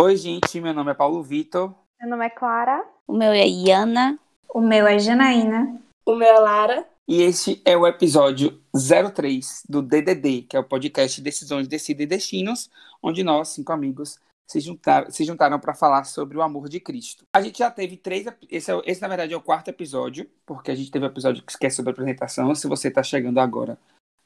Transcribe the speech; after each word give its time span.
Oi, 0.00 0.16
gente, 0.16 0.60
meu 0.60 0.72
nome 0.72 0.92
é 0.92 0.94
Paulo 0.94 1.20
Vitor. 1.24 1.74
Meu 2.00 2.10
nome 2.10 2.24
é 2.24 2.30
Clara. 2.30 2.86
O 3.04 3.12
meu 3.12 3.32
é 3.32 3.44
Iana. 3.44 4.16
O 4.48 4.60
meu 4.60 4.86
é 4.86 4.96
Janaína. 4.96 5.82
O 6.06 6.14
meu 6.14 6.28
é 6.28 6.38
Lara. 6.38 6.88
E 7.08 7.20
este 7.20 7.60
é 7.64 7.76
o 7.76 7.84
episódio 7.84 8.62
03 8.72 9.64
do 9.68 9.82
DDD, 9.82 10.42
que 10.42 10.56
é 10.56 10.60
o 10.60 10.62
podcast 10.62 11.20
Decisões, 11.20 11.66
Decida 11.66 12.04
e 12.04 12.06
Destinos, 12.06 12.70
onde 13.02 13.24
nós, 13.24 13.48
cinco 13.48 13.72
amigos, 13.72 14.20
se, 14.46 14.60
juntar, 14.60 15.10
se 15.10 15.24
juntaram 15.24 15.58
para 15.58 15.74
falar 15.74 16.04
sobre 16.04 16.38
o 16.38 16.42
amor 16.42 16.68
de 16.68 16.78
Cristo. 16.78 17.24
A 17.32 17.42
gente 17.42 17.58
já 17.58 17.68
teve 17.68 17.96
três. 17.96 18.24
Esse, 18.48 18.70
é, 18.70 18.80
esse, 18.86 19.02
na 19.02 19.08
verdade, 19.08 19.34
é 19.34 19.36
o 19.36 19.42
quarto 19.42 19.66
episódio, 19.66 20.30
porque 20.46 20.70
a 20.70 20.76
gente 20.76 20.92
teve 20.92 21.06
o 21.06 21.08
um 21.08 21.10
episódio 21.10 21.42
que 21.42 21.66
é 21.66 21.70
sobre 21.70 21.90
apresentação. 21.90 22.54
Se 22.54 22.68
você 22.68 22.86
está 22.86 23.02
chegando 23.02 23.38
agora 23.38 23.76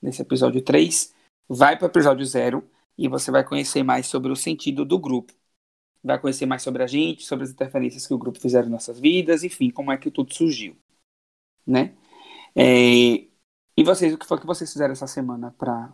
nesse 0.02 0.20
episódio 0.20 0.60
3, 0.60 1.14
vai 1.48 1.78
para 1.78 1.86
o 1.86 1.88
episódio 1.88 2.26
0 2.26 2.62
e 2.98 3.08
você 3.08 3.30
vai 3.30 3.42
conhecer 3.42 3.82
mais 3.82 4.06
sobre 4.06 4.30
o 4.30 4.36
sentido 4.36 4.84
do 4.84 4.98
grupo. 4.98 5.32
Vai 6.02 6.18
conhecer 6.18 6.46
mais 6.46 6.62
sobre 6.62 6.82
a 6.82 6.86
gente, 6.86 7.24
sobre 7.24 7.44
as 7.44 7.50
interferências 7.50 8.06
que 8.06 8.14
o 8.14 8.18
grupo 8.18 8.40
fizeram 8.40 8.68
em 8.68 8.72
nossas 8.72 8.98
vidas, 8.98 9.44
enfim, 9.44 9.70
como 9.70 9.92
é 9.92 9.96
que 9.96 10.10
tudo 10.10 10.34
surgiu. 10.34 10.76
Né? 11.66 11.94
É, 12.54 13.24
e 13.76 13.84
vocês, 13.84 14.12
o 14.12 14.18
que 14.18 14.26
foi 14.26 14.38
que 14.38 14.46
vocês 14.46 14.70
fizeram 14.72 14.92
essa 14.92 15.06
semana 15.06 15.54
para 15.56 15.92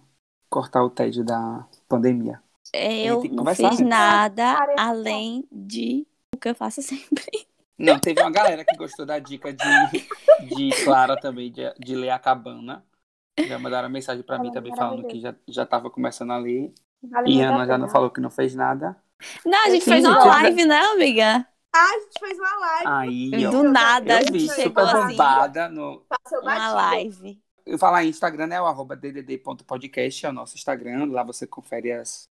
cortar 0.48 0.82
o 0.82 0.90
tédio 0.90 1.24
da 1.24 1.66
pandemia? 1.88 2.42
Eu 2.74 3.22
não 3.24 3.54
fiz 3.54 3.80
nada 3.80 4.56
além 4.76 5.46
de 5.50 6.06
o 6.34 6.38
que 6.38 6.48
eu 6.48 6.54
faço 6.54 6.82
sempre. 6.82 7.46
Não, 7.78 7.98
teve 7.98 8.20
uma 8.20 8.30
galera 8.30 8.64
que 8.64 8.76
gostou 8.76 9.06
da 9.06 9.18
dica 9.20 9.52
de, 9.52 9.64
de 10.48 10.84
Clara 10.84 11.18
também, 11.20 11.52
de, 11.52 11.62
de 11.78 11.94
ler 11.94 12.10
a 12.10 12.18
cabana. 12.18 12.84
Já 13.38 13.56
mandaram 13.58 13.88
mensagem 13.88 14.24
para 14.24 14.38
mim 14.40 14.50
também 14.50 14.74
falando 14.74 15.06
que 15.06 15.20
já, 15.20 15.32
já 15.46 15.64
tava 15.64 15.88
começando 15.88 16.32
a 16.32 16.38
ler. 16.38 16.72
E 17.24 17.40
Ana 17.40 17.64
já 17.66 17.78
não 17.78 17.88
falou 17.88 18.10
que 18.10 18.20
não 18.20 18.30
fez 18.30 18.54
nada. 18.54 18.96
Não, 19.44 19.66
a 19.66 19.70
gente 19.70 19.84
fez 19.84 20.04
uma 20.04 20.24
live, 20.24 20.64
né, 20.64 20.80
amiga? 20.80 21.46
Ah, 21.74 21.90
a 21.90 21.98
gente 22.00 22.18
fez 22.18 22.38
uma 22.38 22.56
live. 22.58 22.86
Aí. 22.86 23.50
Do 23.50 23.62
nada, 23.64 24.12
eu 24.12 24.16
a 24.18 24.20
gente 24.22 24.32
vi, 24.32 24.48
chegou 24.48 24.86
super 24.86 25.00
assim. 25.00 25.08
bombada 25.08 25.68
no. 25.68 26.04
Uma 26.42 26.72
live. 26.72 27.40
Eu 27.66 27.78
falar 27.78 28.04
em 28.04 28.08
Instagram, 28.08 28.46
né? 28.46 28.60
O 28.60 28.66
arroba 28.66 28.96
ddd.podcast 28.96 30.24
é 30.24 30.28
o 30.28 30.32
nosso 30.32 30.56
Instagram. 30.56 31.04
Lá 31.10 31.22
você 31.22 31.46
confere 31.46 31.92
as 31.92 32.28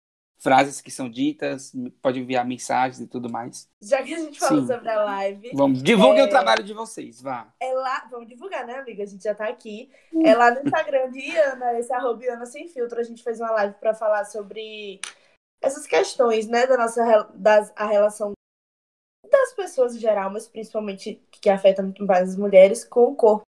frases 0.42 0.80
que 0.80 0.90
são 0.90 1.08
ditas, 1.08 1.72
pode 2.02 2.18
enviar 2.18 2.44
mensagens 2.44 3.00
e 3.00 3.06
tudo 3.06 3.30
mais. 3.30 3.70
Já 3.80 4.02
que 4.02 4.12
a 4.12 4.18
gente 4.18 4.40
falou 4.40 4.62
Sim. 4.62 4.66
sobre 4.66 4.90
a 4.90 5.04
live. 5.04 5.52
Vamos, 5.54 5.80
divulguem 5.80 6.22
é... 6.22 6.24
o 6.24 6.28
trabalho 6.28 6.64
de 6.64 6.74
vocês, 6.74 7.22
vá. 7.22 7.46
É 7.60 7.72
lá, 7.72 8.08
vamos 8.10 8.26
divulgar, 8.26 8.66
né, 8.66 8.74
amiga? 8.74 9.04
A 9.04 9.06
gente 9.06 9.22
já 9.22 9.36
tá 9.36 9.46
aqui. 9.46 9.88
É 10.24 10.34
lá 10.34 10.50
no 10.50 10.60
Instagram 10.60 11.12
de 11.12 11.20
Iana, 11.20 11.78
esse 11.78 11.92
arroba 11.92 12.24
Iana 12.24 12.44
Sem 12.44 12.66
Filtro. 12.68 12.98
A 12.98 13.04
gente 13.04 13.22
fez 13.22 13.38
uma 13.38 13.52
live 13.52 13.74
para 13.78 13.94
falar 13.94 14.24
sobre 14.24 15.00
essas 15.62 15.86
questões, 15.86 16.46
né, 16.48 16.66
da 16.66 16.76
nossa 16.76 17.30
das, 17.34 17.72
a 17.76 17.86
relação 17.86 18.32
das 19.30 19.54
pessoas 19.54 19.94
em 19.94 20.00
geral, 20.00 20.30
mas 20.30 20.48
principalmente 20.48 21.22
que 21.30 21.48
afeta 21.48 21.82
muito 21.82 22.04
mais 22.04 22.30
as 22.30 22.36
mulheres 22.36 22.84
com 22.84 23.04
o 23.04 23.14
corpo. 23.14 23.44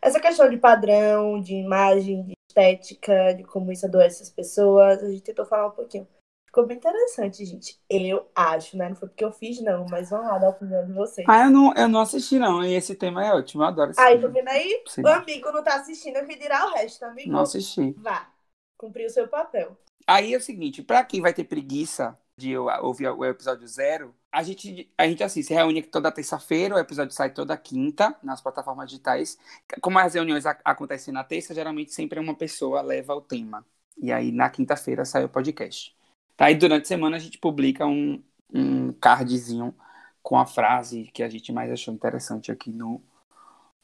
Essa 0.00 0.20
questão 0.20 0.48
de 0.48 0.58
padrão, 0.58 1.40
de 1.40 1.54
imagem, 1.54 2.24
de 2.24 2.34
estética, 2.48 3.34
de 3.34 3.42
como 3.42 3.72
isso 3.72 3.86
adoece 3.86 4.22
as 4.22 4.30
pessoas, 4.30 5.02
a 5.02 5.10
gente 5.10 5.22
tentou 5.22 5.44
falar 5.44 5.68
um 5.68 5.72
pouquinho. 5.72 6.06
Ficou 6.46 6.66
bem 6.66 6.76
interessante, 6.76 7.44
gente. 7.44 7.78
Eu 7.90 8.30
acho, 8.34 8.78
né? 8.78 8.88
Não 8.88 8.96
foi 8.96 9.08
porque 9.08 9.24
eu 9.24 9.32
fiz, 9.32 9.60
não, 9.60 9.84
mas 9.90 10.08
vamos 10.08 10.26
lá 10.26 10.38
dar 10.38 10.46
a 10.46 10.50
opinião 10.50 10.86
de 10.86 10.92
vocês. 10.92 11.26
Ah, 11.28 11.44
eu 11.44 11.50
não, 11.50 11.74
eu 11.74 11.88
não 11.88 12.00
assisti, 12.00 12.38
não. 12.38 12.64
E 12.64 12.72
esse 12.74 12.94
tema 12.94 13.26
é 13.26 13.34
ótimo, 13.34 13.62
eu 13.62 13.66
adoro 13.66 13.90
esse 13.90 14.00
Aí, 14.00 14.18
tá 14.18 14.28
vendo 14.28 14.48
aí? 14.48 14.82
Sim. 14.86 15.02
O 15.02 15.08
amigo 15.08 15.50
não 15.52 15.62
tá 15.62 15.74
assistindo, 15.74 16.16
eu 16.16 16.26
que 16.26 16.36
dirá 16.36 16.66
o 16.66 16.72
resto, 16.72 17.04
amigo. 17.04 17.30
Não 17.30 17.40
assisti. 17.40 17.92
Vá, 17.98 18.30
cumprir 18.78 19.06
o 19.06 19.10
seu 19.10 19.28
papel. 19.28 19.76
Aí 20.06 20.34
é 20.34 20.36
o 20.36 20.40
seguinte, 20.40 20.82
pra 20.82 21.04
quem 21.04 21.20
vai 21.20 21.34
ter 21.34 21.44
preguiça 21.44 22.16
de 22.36 22.56
ouvir 22.56 23.08
o 23.08 23.24
episódio 23.24 23.66
zero, 23.66 24.14
a 24.30 24.42
gente, 24.42 24.92
a 24.96 25.08
gente 25.08 25.24
assim, 25.24 25.42
se 25.42 25.54
reúne 25.54 25.82
toda 25.82 26.12
terça-feira, 26.12 26.74
o 26.74 26.78
episódio 26.78 27.14
sai 27.14 27.30
toda 27.30 27.56
quinta 27.56 28.14
nas 28.22 28.40
plataformas 28.40 28.90
digitais. 28.90 29.38
Como 29.80 29.98
as 29.98 30.14
reuniões 30.14 30.44
acontecem 30.46 31.12
na 31.12 31.24
terça, 31.24 31.54
geralmente 31.54 31.92
sempre 31.92 32.20
uma 32.20 32.34
pessoa 32.34 32.82
leva 32.82 33.14
o 33.14 33.20
tema. 33.20 33.64
E 33.96 34.12
aí 34.12 34.30
na 34.30 34.50
quinta-feira 34.50 35.04
sai 35.04 35.24
o 35.24 35.28
podcast. 35.28 35.96
Tá? 36.36 36.50
E 36.50 36.54
durante 36.54 36.84
a 36.84 36.88
semana 36.88 37.16
a 37.16 37.20
gente 37.20 37.38
publica 37.38 37.86
um, 37.86 38.22
um 38.52 38.92
cardzinho 38.92 39.74
com 40.22 40.38
a 40.38 40.44
frase 40.44 41.04
que 41.14 41.22
a 41.22 41.28
gente 41.28 41.50
mais 41.50 41.72
achou 41.72 41.94
interessante 41.94 42.52
aqui 42.52 42.70
no, 42.70 43.02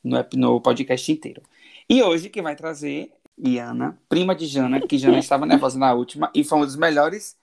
no, 0.04 0.18
no 0.34 0.60
podcast 0.60 1.10
inteiro. 1.10 1.42
E 1.88 2.02
hoje 2.02 2.28
que 2.28 2.42
vai 2.42 2.54
trazer 2.54 3.10
Iana, 3.38 3.98
prima 4.08 4.34
de 4.34 4.46
Jana, 4.46 4.80
que 4.80 4.98
Jana 4.98 5.18
estava 5.18 5.46
nervosa 5.46 5.78
na 5.78 5.92
última, 5.92 6.30
e 6.34 6.44
foi 6.44 6.58
um 6.58 6.64
dos 6.64 6.76
melhores 6.76 7.36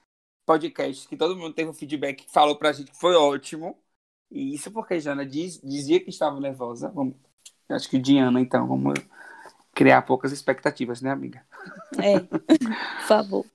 podcasts 0.46 1.06
que 1.06 1.18
todo 1.18 1.36
mundo 1.36 1.54
teve 1.54 1.70
um 1.70 1.74
feedback 1.74 2.26
que 2.26 2.32
falou 2.32 2.56
pra 2.56 2.72
gente 2.72 2.92
que 2.92 2.98
foi 2.98 3.16
ótimo. 3.16 3.78
E 4.32 4.54
isso 4.54 4.72
porque 4.72 5.00
Jana 5.00 5.26
diz, 5.26 5.60
dizia 5.64 6.00
que 6.00 6.10
estava 6.10 6.40
nervosa. 6.40 6.90
Vamos, 6.90 7.16
acho 7.70 7.90
que 7.90 7.98
Diana, 7.98 8.40
então, 8.40 8.68
vamos 8.68 9.00
criar 9.74 10.02
poucas 10.04 10.32
expectativas, 10.32 11.02
né, 11.02 11.12
amiga? 11.12 11.44
É, 11.98 12.20
por 12.30 13.08
favor. 13.08 13.46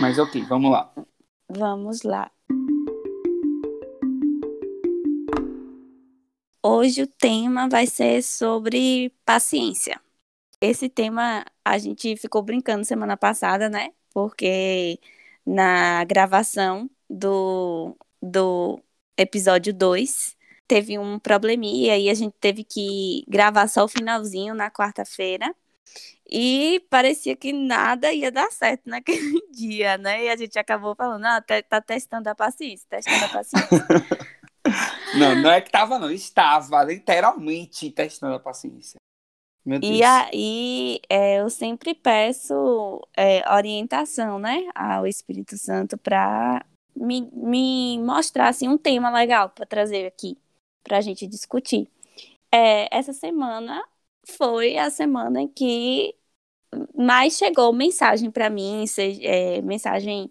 Mas 0.00 0.18
ok, 0.18 0.42
vamos 0.44 0.70
lá. 0.70 0.92
Vamos 1.48 2.02
lá. 2.02 2.30
Hoje 6.62 7.02
o 7.02 7.06
tema 7.06 7.68
vai 7.68 7.86
ser 7.86 8.22
sobre 8.22 9.12
paciência. 9.24 10.00
Esse 10.60 10.88
tema 10.88 11.44
a 11.64 11.78
gente 11.78 12.16
ficou 12.16 12.42
brincando 12.42 12.84
semana 12.84 13.16
passada, 13.16 13.68
né? 13.68 13.90
Porque 14.12 14.98
na 15.46 16.04
gravação 16.04 16.90
do, 17.08 17.96
do 18.20 18.82
episódio 19.16 19.72
2 19.72 20.36
teve 20.66 20.98
um 20.98 21.18
probleminha 21.18 21.96
e 21.96 22.10
a 22.10 22.14
gente 22.14 22.34
teve 22.40 22.64
que 22.64 23.24
gravar 23.28 23.68
só 23.68 23.84
o 23.84 23.88
finalzinho 23.88 24.54
na 24.54 24.70
quarta-feira. 24.70 25.54
E 26.30 26.84
parecia 26.90 27.34
que 27.34 27.52
nada 27.52 28.12
ia 28.12 28.30
dar 28.30 28.50
certo 28.50 28.82
naquele 28.86 29.40
dia, 29.50 29.96
né? 29.96 30.24
E 30.24 30.28
a 30.28 30.36
gente 30.36 30.58
acabou 30.58 30.94
falando, 30.94 31.24
ah, 31.24 31.40
tá, 31.40 31.80
testando 31.80 32.28
a 32.28 32.34
paciência, 32.34 32.86
testando 32.90 33.24
a 33.24 33.28
paciência. 33.28 33.86
não, 35.18 35.34
não 35.36 35.50
é 35.50 35.60
que 35.60 35.70
tava, 35.70 35.98
não. 35.98 36.10
Estava 36.10 36.82
literalmente 36.82 37.90
testando 37.90 38.34
a 38.34 38.40
paciência. 38.40 38.98
E 39.82 40.02
aí 40.02 41.00
é, 41.08 41.40
eu 41.40 41.50
sempre 41.50 41.94
peço 41.94 43.00
é, 43.16 43.48
orientação, 43.52 44.38
né, 44.38 44.66
ao 44.74 45.06
Espírito 45.06 45.56
Santo 45.58 45.96
para 45.98 46.64
me, 46.96 47.30
me 47.32 47.98
mostrar 47.98 48.48
assim, 48.48 48.68
um 48.68 48.78
tema 48.78 49.10
legal 49.10 49.50
para 49.50 49.66
trazer 49.66 50.06
aqui 50.06 50.36
para 50.82 50.98
a 50.98 51.00
gente 51.00 51.26
discutir. 51.26 51.88
É, 52.52 52.88
essa 52.96 53.12
semana 53.12 53.84
foi 54.26 54.78
a 54.78 54.90
semana 54.90 55.42
em 55.42 55.48
que 55.48 56.14
mais 56.94 57.36
chegou 57.36 57.72
mensagem 57.72 58.30
para 58.30 58.50
mim, 58.50 58.86
seja, 58.86 59.20
é, 59.22 59.60
mensagem 59.62 60.30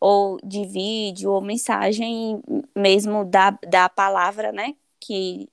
ou 0.00 0.38
de 0.42 0.64
vídeo, 0.66 1.30
ou 1.30 1.40
mensagem 1.40 2.42
mesmo 2.76 3.24
da, 3.24 3.50
da 3.68 3.88
palavra, 3.88 4.50
né? 4.50 4.74
Que, 5.00 5.48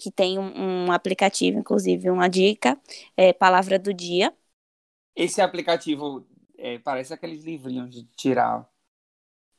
que 0.00 0.10
tem 0.10 0.38
um, 0.38 0.86
um 0.86 0.92
aplicativo, 0.92 1.58
inclusive, 1.58 2.10
uma 2.10 2.26
dica, 2.26 2.80
é 3.16 3.34
Palavra 3.34 3.78
do 3.78 3.92
Dia. 3.92 4.34
Esse 5.14 5.42
aplicativo 5.42 6.26
é, 6.56 6.78
parece 6.78 7.12
aqueles 7.12 7.44
livrinhos 7.44 7.90
de 7.90 8.04
tirar 8.16 8.66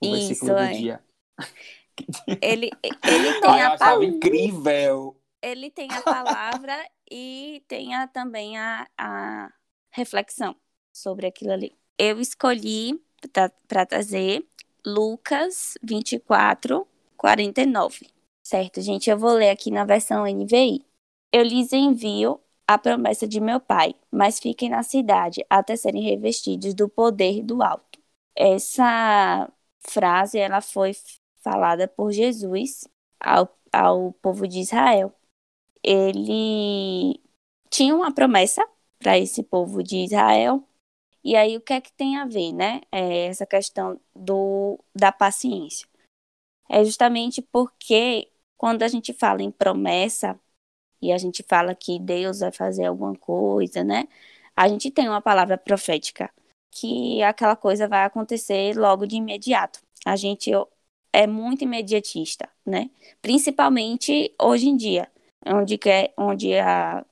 o 0.02 0.06
Isso, 0.06 0.28
versículo 0.28 0.58
é. 0.58 0.68
do 0.68 0.78
dia. 0.80 1.04
Ele, 2.42 2.72
ele 2.84 3.34
tem 3.42 3.50
Ai, 3.52 3.62
a 3.62 3.78
palavra. 3.78 4.06
incrível. 4.06 5.16
Ele 5.42 5.70
tem 5.70 5.88
a 5.92 6.02
palavra 6.02 6.90
e 7.12 7.64
tem 7.68 7.94
a, 7.94 8.08
também 8.08 8.58
a, 8.58 8.88
a 8.98 9.54
reflexão 9.92 10.56
sobre 10.92 11.28
aquilo 11.28 11.52
ali. 11.52 11.78
Eu 11.98 12.20
escolhi 12.20 13.00
para 13.68 13.86
trazer 13.86 14.46
Lucas 14.86 15.78
24, 15.84 16.88
49. 17.18 18.11
Certo, 18.52 18.82
gente? 18.82 19.10
Eu 19.10 19.18
vou 19.18 19.32
ler 19.32 19.50
aqui 19.50 19.72
na 19.72 19.86
versão 19.86 20.28
NVI. 20.28 20.86
Eu 21.32 21.42
lhes 21.42 21.72
envio 21.72 22.38
a 22.68 22.78
promessa 22.78 23.26
de 23.26 23.40
meu 23.40 23.62
pai, 23.62 23.96
mas 24.12 24.42
fiquem 24.42 24.70
na 24.70 24.84
cidade 24.84 25.42
até 25.50 25.78
serem 25.78 26.04
revestidos 26.04 26.74
do 26.74 26.90
poder 26.90 27.44
do 27.44 27.64
alto. 27.64 27.98
Essa 28.36 29.50
frase 29.80 30.38
ela 30.38 30.60
foi 30.60 30.92
falada 31.42 31.88
por 31.88 32.12
Jesus 32.12 32.86
ao, 33.22 33.58
ao 33.72 34.12
povo 34.22 34.46
de 34.46 34.60
Israel. 34.60 35.14
Ele 35.82 37.22
tinha 37.70 37.96
uma 37.96 38.14
promessa 38.14 38.68
para 39.00 39.18
esse 39.18 39.44
povo 39.44 39.82
de 39.82 40.04
Israel. 40.04 40.62
E 41.24 41.38
aí 41.38 41.56
o 41.56 41.62
que 41.62 41.72
é 41.72 41.80
que 41.80 41.94
tem 41.94 42.18
a 42.18 42.26
ver, 42.26 42.52
né? 42.52 42.82
É 42.92 43.28
essa 43.28 43.46
questão 43.46 43.98
do, 44.14 44.78
da 44.94 45.10
paciência. 45.10 45.88
É 46.70 46.84
justamente 46.84 47.42
porque 47.42 48.32
quando 48.62 48.84
a 48.84 48.88
gente 48.88 49.12
fala 49.12 49.42
em 49.42 49.50
promessa 49.50 50.40
e 51.02 51.12
a 51.12 51.18
gente 51.18 51.42
fala 51.50 51.74
que 51.74 51.98
Deus 52.00 52.42
vai 52.42 52.52
fazer 52.52 52.86
alguma 52.86 53.16
coisa, 53.16 53.84
né? 53.84 54.08
A 54.56 54.68
gente 54.70 54.92
tem 54.92 55.10
uma 55.10 55.20
palavra 55.20 55.58
profética 55.58 56.32
que 56.70 57.24
aquela 57.24 57.56
coisa 57.56 57.88
vai 57.88 58.04
acontecer 58.06 58.78
logo 58.78 59.08
de 59.08 59.16
imediato. 59.16 59.80
A 60.06 60.16
gente 60.16 60.52
é 61.12 61.26
muito 61.26 61.64
imediatista, 61.64 62.48
né? 62.64 62.92
Principalmente 63.20 64.32
hoje 64.40 64.70
em 64.70 64.78
dia, 64.78 65.12
onde, 65.44 65.76
quer, 65.80 66.14
onde, 66.16 66.56
a, 66.60 67.04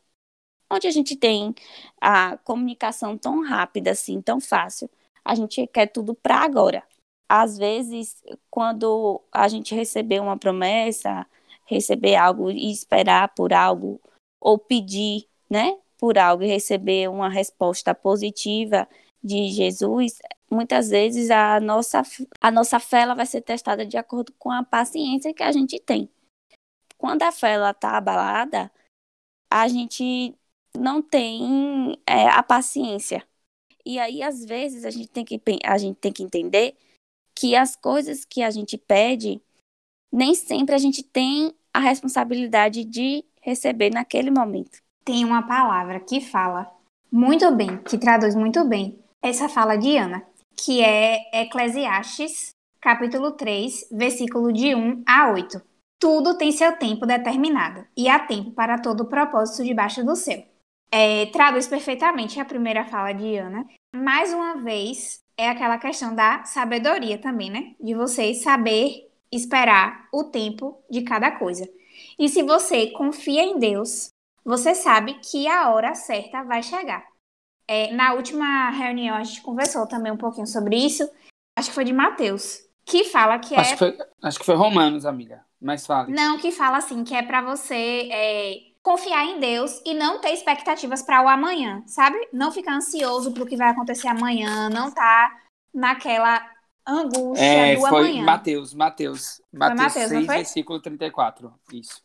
onde 0.72 0.86
a 0.88 0.92
gente 0.92 1.16
tem 1.16 1.56
a 2.00 2.38
comunicação 2.38 3.18
tão 3.18 3.44
rápida, 3.44 3.90
assim, 3.90 4.22
tão 4.22 4.40
fácil. 4.40 4.88
A 5.26 5.34
gente 5.34 5.66
quer 5.66 5.88
tudo 5.88 6.14
para 6.14 6.38
agora. 6.44 6.84
Às 7.28 7.58
vezes, 7.58 8.24
quando 8.52 9.20
a 9.32 9.48
gente 9.48 9.74
receber 9.74 10.20
uma 10.22 10.38
promessa, 10.38 11.26
receber 11.70 12.16
algo 12.16 12.50
e 12.50 12.72
esperar 12.72 13.34
por 13.36 13.54
algo, 13.54 14.02
ou 14.42 14.58
pedir, 14.58 15.28
né, 15.50 15.78
por 15.98 16.18
algo 16.18 16.44
e 16.44 16.48
receber 16.48 17.10
uma 17.10 17.30
resposta 17.30 17.94
positiva 17.94 18.88
de 19.24 19.50
Jesus, 19.50 20.18
muitas 20.50 20.90
vezes 20.90 21.30
a 21.30 21.60
nossa, 21.60 22.02
a 22.42 22.50
nossa 22.50 22.80
fé 22.80 23.02
ela 23.02 23.14
vai 23.14 23.26
ser 23.26 23.42
testada 23.42 23.86
de 23.86 23.98
acordo 23.98 24.34
com 24.40 24.52
a 24.52 24.64
paciência 24.64 25.34
que 25.34 25.44
a 25.44 25.52
gente 25.52 25.80
tem. 25.80 26.10
Quando 26.98 27.22
a 27.24 27.32
fé 27.32 27.56
está 27.70 27.98
abalada, 27.98 28.72
a 29.52 29.68
gente 29.68 30.36
não 30.78 31.02
tem 31.02 31.98
é, 32.08 32.28
a 32.28 32.42
paciência. 32.42 33.26
E 33.86 34.00
aí, 34.00 34.22
às 34.22 34.44
vezes, 34.44 34.86
a 34.86 34.90
gente, 34.90 35.08
tem 35.08 35.24
que, 35.24 35.42
a 35.64 35.78
gente 35.78 35.98
tem 35.98 36.12
que 36.12 36.24
entender 36.24 36.76
que 37.36 37.56
as 37.56 37.76
coisas 37.76 38.26
que 38.26 38.44
a 38.44 38.52
gente 38.52 38.78
pede, 38.78 39.42
nem 40.12 40.36
sempre 40.36 40.76
a 40.76 40.78
gente 40.78 41.04
tem 41.04 41.54
a 41.74 41.80
responsabilidade 41.80 42.84
de 42.84 43.24
receber 43.42 43.90
naquele 43.90 44.32
momento. 44.32 44.80
Tem 45.04 45.24
uma 45.26 45.44
palavra 45.44 46.00
que 46.00 46.22
fala 46.22 46.70
muito 47.12 47.52
bem, 47.56 47.78
que 47.78 47.98
traduz 47.98 48.36
muito 48.36 48.64
bem 48.66 49.00
essa 49.22 49.50
fala 49.50 49.76
de 49.76 49.98
Ana, 49.98 50.24
que 50.56 50.82
é 50.82 51.42
Eclesiastes, 51.42 52.52
capítulo 52.80 53.32
3, 53.32 53.88
versículo 53.92 54.54
de 54.54 54.76
1 54.76 55.04
a 55.06 55.32
8. 55.32 55.62
Tudo 56.00 56.38
tem 56.38 56.52
seu 56.52 56.78
tempo 56.78 57.06
determinado, 57.06 57.86
e 57.96 58.08
há 58.08 58.20
tempo 58.20 58.52
para 58.52 58.80
todo 58.80 59.02
o 59.02 59.10
propósito 59.10 59.64
debaixo 59.64 60.04
do 60.04 60.16
céu. 60.16 60.46
É, 60.92 61.28
traduz 61.28 61.68
perfeitamente 61.68 62.40
a 62.40 62.46
primeira 62.46 62.86
fala 62.86 63.12
de 63.12 63.36
Ana. 63.36 63.66
Mais 63.96 64.34
uma 64.34 64.56
vez, 64.56 65.22
é 65.38 65.50
aquela 65.50 65.78
questão 65.78 66.16
da 66.16 66.44
sabedoria 66.46 67.18
também, 67.18 67.50
né? 67.50 67.76
De 67.80 67.94
você 67.94 68.34
saber 68.34 69.09
esperar 69.32 70.08
o 70.12 70.24
tempo 70.24 70.84
de 70.90 71.02
cada 71.02 71.32
coisa. 71.32 71.70
E 72.18 72.30
se 72.30 72.44
você 72.44 72.88
confia 72.92 73.44
em 73.44 73.60
Deus, 73.60 74.10
você 74.44 74.74
sabe 74.74 75.16
que 75.16 75.48
a 75.48 75.70
hora 75.70 75.94
certa 75.96 76.44
vai 76.44 76.64
chegar. 76.64 77.06
É, 77.68 77.92
na 77.92 78.14
última 78.14 78.70
reunião 78.72 79.16
a 79.16 79.24
gente 79.24 79.42
conversou 79.42 79.88
também 79.88 80.12
um 80.12 80.18
pouquinho 80.18 80.48
sobre 80.48 80.76
isso. 80.76 81.10
Acho 81.58 81.70
que 81.70 81.76
foi 81.76 81.86
de 81.86 81.94
Mateus, 81.94 82.62
que 82.86 83.04
fala 83.04 83.38
que 83.38 83.56
acho 83.56 83.70
é. 83.70 83.74
Que 83.74 83.78
foi, 83.78 83.98
acho 84.24 84.40
que 84.40 84.46
foi 84.46 84.56
Romanos, 84.56 85.06
amiga. 85.06 85.46
Mas 85.62 85.86
fala. 85.86 86.08
Não, 86.08 86.38
que 86.40 86.52
fala 86.52 86.78
assim, 86.78 87.04
que 87.04 87.14
é 87.14 87.22
para 87.22 87.42
você 87.42 88.10
é, 88.12 88.56
confiar 88.82 89.26
em 89.26 89.40
Deus 89.40 89.82
e 89.86 89.94
não 89.94 90.20
ter 90.20 90.32
expectativas 90.32 91.02
para 91.04 91.22
o 91.22 91.28
amanhã, 91.28 91.84
sabe? 91.86 92.18
Não 92.32 92.52
ficar 92.52 92.76
ansioso 92.76 93.34
pro 93.34 93.46
que 93.46 93.58
vai 93.58 93.70
acontecer 93.70 94.08
amanhã, 94.08 94.70
não 94.70 94.92
tá 94.92 95.32
naquela 95.74 96.42
angústia 96.86 97.44
é, 97.44 97.76
do 97.76 97.82
foi 97.82 98.10
amanhã. 98.10 98.24
Mateus, 98.24 98.74
Mateus. 98.74 99.42
Mateus, 99.52 99.80
Mateus, 99.82 100.12
não 100.12 100.20
6, 100.20 100.26
foi? 100.26 100.36
versículo 100.36 100.80
34. 100.82 101.54
Isso. 101.74 102.04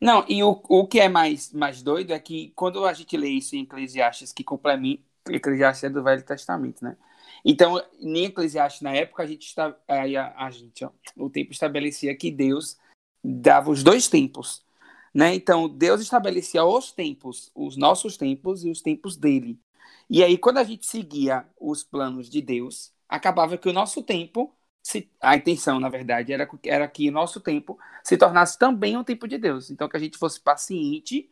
Não, 0.00 0.24
e 0.28 0.42
o, 0.42 0.62
o 0.68 0.86
que 0.86 1.00
é 1.00 1.08
mais, 1.08 1.52
mais 1.52 1.82
doido 1.82 2.12
é 2.12 2.18
que 2.18 2.52
quando 2.56 2.84
a 2.86 2.92
gente 2.92 3.16
lê 3.16 3.28
isso 3.28 3.54
em 3.54 3.62
Eclesiastes, 3.62 4.32
que 4.32 4.44
complementa. 4.44 5.02
Eclesiastes 5.28 5.84
é 5.84 5.90
do 5.90 6.02
Velho 6.02 6.22
Testamento, 6.24 6.82
né? 6.82 6.96
Então, 7.44 7.82
em 8.00 8.24
Eclesiastes, 8.24 8.82
na 8.82 8.92
época, 8.92 9.22
a 9.22 9.26
gente 9.26 9.46
está. 9.46 9.76
Aí 9.86 10.16
a, 10.16 10.34
a 10.36 10.50
gente, 10.50 10.84
ó, 10.84 10.90
o 11.16 11.28
tempo 11.28 11.52
estabelecia 11.52 12.16
que 12.16 12.30
Deus 12.30 12.78
dava 13.22 13.70
os 13.70 13.82
dois 13.82 14.08
tempos. 14.08 14.64
Né? 15.14 15.34
Então, 15.34 15.68
Deus 15.68 16.00
estabelecia 16.00 16.64
os 16.64 16.92
tempos, 16.92 17.50
os 17.54 17.76
nossos 17.76 18.16
tempos 18.16 18.64
e 18.64 18.70
os 18.70 18.80
tempos 18.80 19.16
dele. 19.16 19.58
E 20.08 20.22
aí, 20.22 20.38
quando 20.38 20.58
a 20.58 20.64
gente 20.64 20.86
seguia 20.86 21.46
os 21.60 21.82
planos 21.82 22.28
de 22.30 22.40
Deus, 22.40 22.92
acabava 23.08 23.58
que 23.58 23.68
o 23.68 23.72
nosso 23.72 24.02
tempo, 24.02 24.54
se, 24.82 25.10
a 25.20 25.36
intenção, 25.36 25.80
na 25.80 25.88
verdade, 25.88 26.32
era, 26.32 26.48
era 26.64 26.88
que 26.88 27.08
o 27.08 27.12
nosso 27.12 27.40
tempo 27.40 27.78
se 28.04 28.16
tornasse 28.16 28.58
também 28.58 28.96
um 28.96 29.04
tempo 29.04 29.26
de 29.28 29.38
Deus. 29.38 29.70
Então, 29.70 29.88
que 29.88 29.96
a 29.96 30.00
gente 30.00 30.18
fosse 30.18 30.40
paciente 30.40 31.30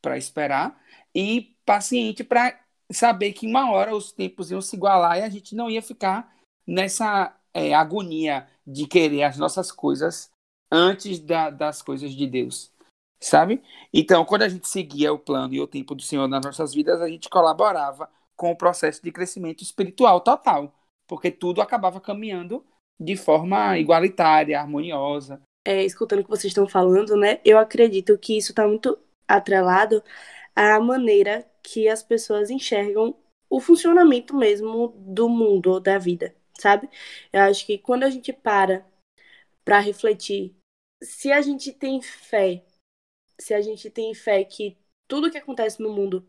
para 0.00 0.16
esperar 0.16 0.80
e 1.14 1.56
paciente 1.64 2.24
para 2.24 2.58
saber 2.90 3.32
que 3.32 3.46
uma 3.46 3.70
hora 3.72 3.94
os 3.94 4.12
tempos 4.12 4.50
iam 4.50 4.60
se 4.60 4.76
igualar 4.76 5.18
e 5.18 5.22
a 5.22 5.28
gente 5.28 5.54
não 5.54 5.68
ia 5.68 5.82
ficar 5.82 6.34
nessa 6.66 7.36
é, 7.52 7.74
agonia 7.74 8.46
de 8.66 8.86
querer 8.86 9.24
as 9.24 9.36
nossas 9.38 9.72
coisas 9.72 10.30
antes 10.70 11.18
da, 11.18 11.50
das 11.50 11.82
coisas 11.82 12.12
de 12.12 12.26
Deus 12.26 12.72
sabe? 13.20 13.62
Então, 13.92 14.24
quando 14.24 14.42
a 14.42 14.48
gente 14.48 14.68
seguia 14.68 15.12
o 15.12 15.18
plano 15.18 15.54
e 15.54 15.60
o 15.60 15.66
tempo 15.66 15.94
do 15.94 16.02
Senhor 16.02 16.28
nas 16.28 16.44
nossas 16.44 16.74
vidas, 16.74 17.00
a 17.00 17.08
gente 17.08 17.28
colaborava 17.28 18.08
com 18.36 18.50
o 18.50 18.56
processo 18.56 19.02
de 19.02 19.10
crescimento 19.10 19.62
espiritual 19.62 20.20
total, 20.20 20.72
porque 21.08 21.30
tudo 21.30 21.60
acabava 21.60 22.00
caminhando 22.00 22.64
de 23.00 23.16
forma 23.16 23.78
igualitária, 23.78 24.60
harmoniosa. 24.60 25.40
É, 25.64 25.84
escutando 25.84 26.20
o 26.20 26.24
que 26.24 26.30
vocês 26.30 26.50
estão 26.50 26.68
falando, 26.68 27.16
né? 27.16 27.40
Eu 27.44 27.58
acredito 27.58 28.16
que 28.18 28.36
isso 28.36 28.52
está 28.52 28.66
muito 28.66 28.98
atrelado 29.26 30.02
à 30.54 30.78
maneira 30.78 31.44
que 31.62 31.88
as 31.88 32.02
pessoas 32.02 32.50
enxergam 32.50 33.16
o 33.50 33.60
funcionamento 33.60 34.36
mesmo 34.36 34.88
do 34.96 35.28
mundo 35.28 35.72
ou 35.72 35.80
da 35.80 35.98
vida, 35.98 36.34
sabe? 36.58 36.88
Eu 37.32 37.42
acho 37.42 37.66
que 37.66 37.78
quando 37.78 38.04
a 38.04 38.10
gente 38.10 38.32
para 38.32 38.86
para 39.64 39.80
refletir, 39.80 40.54
se 41.02 41.30
a 41.30 41.42
gente 41.42 41.72
tem 41.72 42.00
fé 42.00 42.64
se 43.40 43.54
a 43.54 43.60
gente 43.60 43.88
tem 43.90 44.14
fé 44.14 44.44
que 44.44 44.76
tudo 45.06 45.30
que 45.30 45.38
acontece 45.38 45.80
no 45.80 45.90
mundo 45.92 46.26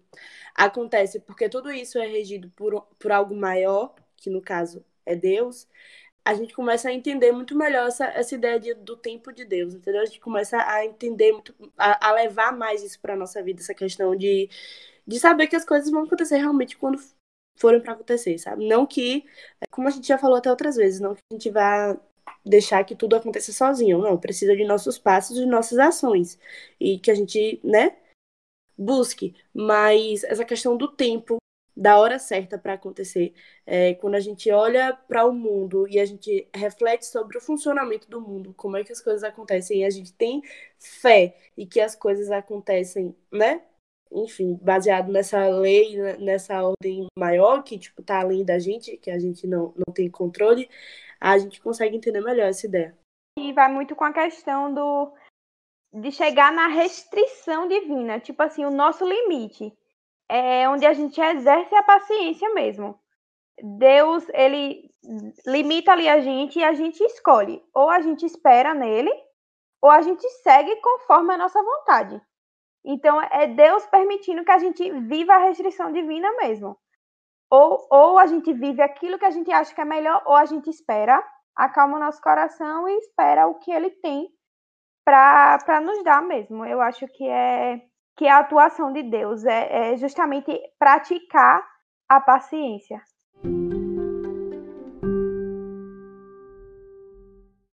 acontece 0.56 1.20
porque 1.20 1.50
tudo 1.50 1.72
isso 1.72 1.98
é 2.00 2.08
regido 2.08 2.50
por, 2.52 2.82
por 3.00 3.12
algo 3.12 3.36
maior, 3.36 3.96
que 4.22 4.30
no 4.30 4.42
caso 4.42 4.84
é 5.06 5.16
Deus, 5.16 5.68
a 6.24 6.34
gente 6.34 6.54
começa 6.54 6.90
a 6.90 6.94
entender 6.94 7.32
muito 7.32 7.58
melhor 7.58 7.88
essa, 7.88 8.06
essa 8.08 8.36
ideia 8.36 8.60
de, 8.60 8.74
do 8.76 8.96
tempo 8.98 9.32
de 9.32 9.46
Deus, 9.46 9.74
entendeu? 9.74 10.02
A 10.02 10.06
gente 10.06 10.20
começa 10.20 10.58
a 10.62 10.86
entender, 10.86 11.32
muito, 11.32 11.56
a, 11.78 12.10
a 12.10 12.12
levar 12.14 12.56
mais 12.56 12.84
isso 12.84 13.00
para 13.00 13.16
nossa 13.16 13.42
vida, 13.42 13.62
essa 13.62 13.74
questão 13.74 14.16
de, 14.16 14.50
de 15.08 15.20
saber 15.20 15.48
que 15.48 15.56
as 15.56 15.66
coisas 15.66 15.90
vão 15.90 16.04
acontecer 16.04 16.38
realmente 16.38 16.78
quando 16.78 17.00
forem 17.58 17.82
para 17.82 17.94
acontecer, 17.94 18.38
sabe? 18.38 18.68
Não 18.68 18.86
que, 18.86 19.26
como 19.72 19.88
a 19.88 19.92
gente 19.92 20.08
já 20.08 20.18
falou 20.18 20.38
até 20.38 20.50
outras 20.50 20.76
vezes, 20.76 21.00
não 21.00 21.16
que 21.16 21.22
a 21.32 21.36
gente 21.36 21.50
vá 21.50 21.98
deixar 22.46 22.84
que 22.84 22.96
tudo 22.96 23.16
aconteça 23.16 23.52
sozinho. 23.52 24.00
Não, 24.00 24.18
precisa 24.18 24.56
de 24.56 24.66
nossos 24.66 24.98
passos 24.98 25.38
e 25.38 25.46
nossas 25.46 25.78
ações. 25.80 26.40
E 26.80 27.00
que 27.00 27.12
a 27.12 27.16
gente, 27.16 27.60
né, 27.64 27.98
busque. 28.78 29.36
Mas 29.54 30.24
essa 30.24 30.46
questão 30.46 30.78
do 30.78 30.88
tempo, 30.88 31.38
da 31.76 31.98
hora 31.98 32.20
certa 32.20 32.58
para 32.58 32.74
acontecer, 32.74 33.34
é, 33.66 33.94
quando 33.96 34.16
a 34.16 34.20
gente 34.20 34.52
olha 34.52 34.94
para 35.08 35.26
o 35.26 35.34
mundo 35.34 35.88
e 35.88 36.00
a 36.00 36.06
gente 36.06 36.48
reflete 36.54 37.06
sobre 37.06 37.38
o 37.38 37.42
funcionamento 37.42 38.10
do 38.10 38.20
mundo, 38.20 38.54
como 38.54 38.78
é 38.78 38.84
que 38.84 38.92
as 38.92 39.02
coisas 39.02 39.24
acontecem, 39.24 39.82
e 39.82 39.86
a 39.86 39.90
gente 39.90 40.14
tem 40.14 40.42
fé 40.78 41.36
e 41.58 41.66
que 41.66 41.80
as 41.80 41.96
coisas 41.96 42.30
acontecem, 42.32 43.16
né? 43.32 43.62
Enfim, 44.12 44.60
baseado 44.62 45.12
nessa 45.12 45.48
lei, 45.50 45.96
né, 45.96 46.18
nessa 46.18 46.64
ordem 46.64 47.08
maior 47.18 47.64
que, 47.64 47.78
tipo, 47.78 48.02
tá 48.02 48.22
além 48.22 48.44
da 48.44 48.58
gente, 48.58 48.98
que 48.98 49.12
a 49.12 49.20
gente 49.20 49.46
não, 49.46 49.74
não 49.76 49.94
tem 49.94 50.10
controle, 50.10 50.68
a 51.20 51.38
gente 51.38 51.62
consegue 51.62 51.96
entender 51.96 52.22
melhor 52.22 52.48
essa 52.48 52.66
ideia. 52.66 52.98
E 53.38 53.54
vai 53.54 53.72
muito 53.72 53.96
com 53.96 54.04
a 54.04 54.12
questão 54.12 54.74
do 54.74 55.14
de 55.92 56.12
chegar 56.12 56.52
na 56.52 56.68
restrição 56.68 57.68
divina, 57.68 58.20
tipo 58.20 58.42
assim, 58.44 58.64
o 58.64 58.70
nosso 58.70 59.08
limite 59.08 59.74
é 60.30 60.70
onde 60.70 60.86
a 60.86 60.94
gente 60.94 61.20
exerce 61.20 61.76
a 61.76 61.84
paciência 61.84 62.54
mesmo. 62.54 63.00
Deus, 63.78 64.28
ele 64.30 64.90
limita 65.46 65.92
ali 65.92 66.08
a 66.08 66.20
gente 66.20 66.60
e 66.60 66.64
a 66.64 66.74
gente 66.74 67.04
escolhe. 67.04 67.62
Ou 67.74 67.90
a 67.90 68.00
gente 68.00 68.26
espera 68.26 68.74
nele, 68.74 69.12
ou 69.82 69.90
a 69.90 70.02
gente 70.02 70.28
segue 70.44 70.76
conforme 70.78 71.34
a 71.34 71.38
nossa 71.38 71.62
vontade. 71.62 72.22
Então, 72.86 73.22
é 73.22 73.48
Deus 73.48 73.86
permitindo 73.88 74.46
que 74.46 74.52
a 74.52 74.60
gente 74.60 74.90
viva 75.02 75.34
a 75.34 75.40
restrição 75.40 75.92
divina 75.92 76.32
mesmo. 76.38 76.78
Ou, 77.52 77.88
ou 77.90 78.18
a 78.20 78.28
gente 78.28 78.54
vive 78.54 78.82
aquilo 78.82 79.18
que 79.18 79.26
a 79.26 79.32
gente 79.32 79.52
acha 79.52 79.74
que 79.74 79.82
é 79.82 79.86
melhor, 79.86 80.22
ou 80.26 80.36
a 80.36 80.46
gente 80.46 80.70
espera, 80.70 81.22
acalma 81.56 81.98
o 81.98 82.00
nosso 82.00 82.22
coração 82.22 82.88
e 82.88 82.98
espera 83.00 83.48
o 83.48 83.56
que 83.56 83.72
ele 83.72 83.90
tem 83.90 84.30
para 85.04 85.82
nos 85.82 86.04
dar 86.04 86.22
mesmo. 86.22 86.64
Eu 86.66 86.80
acho 86.82 87.08
que 87.08 87.28
é 87.28 87.82
que 88.20 88.28
a 88.28 88.40
atuação 88.40 88.92
de 88.92 89.02
Deus 89.02 89.46
é, 89.46 89.94
é 89.94 89.98
justamente 89.98 90.52
praticar 90.78 91.66
a 92.10 92.20
paciência. 92.20 93.02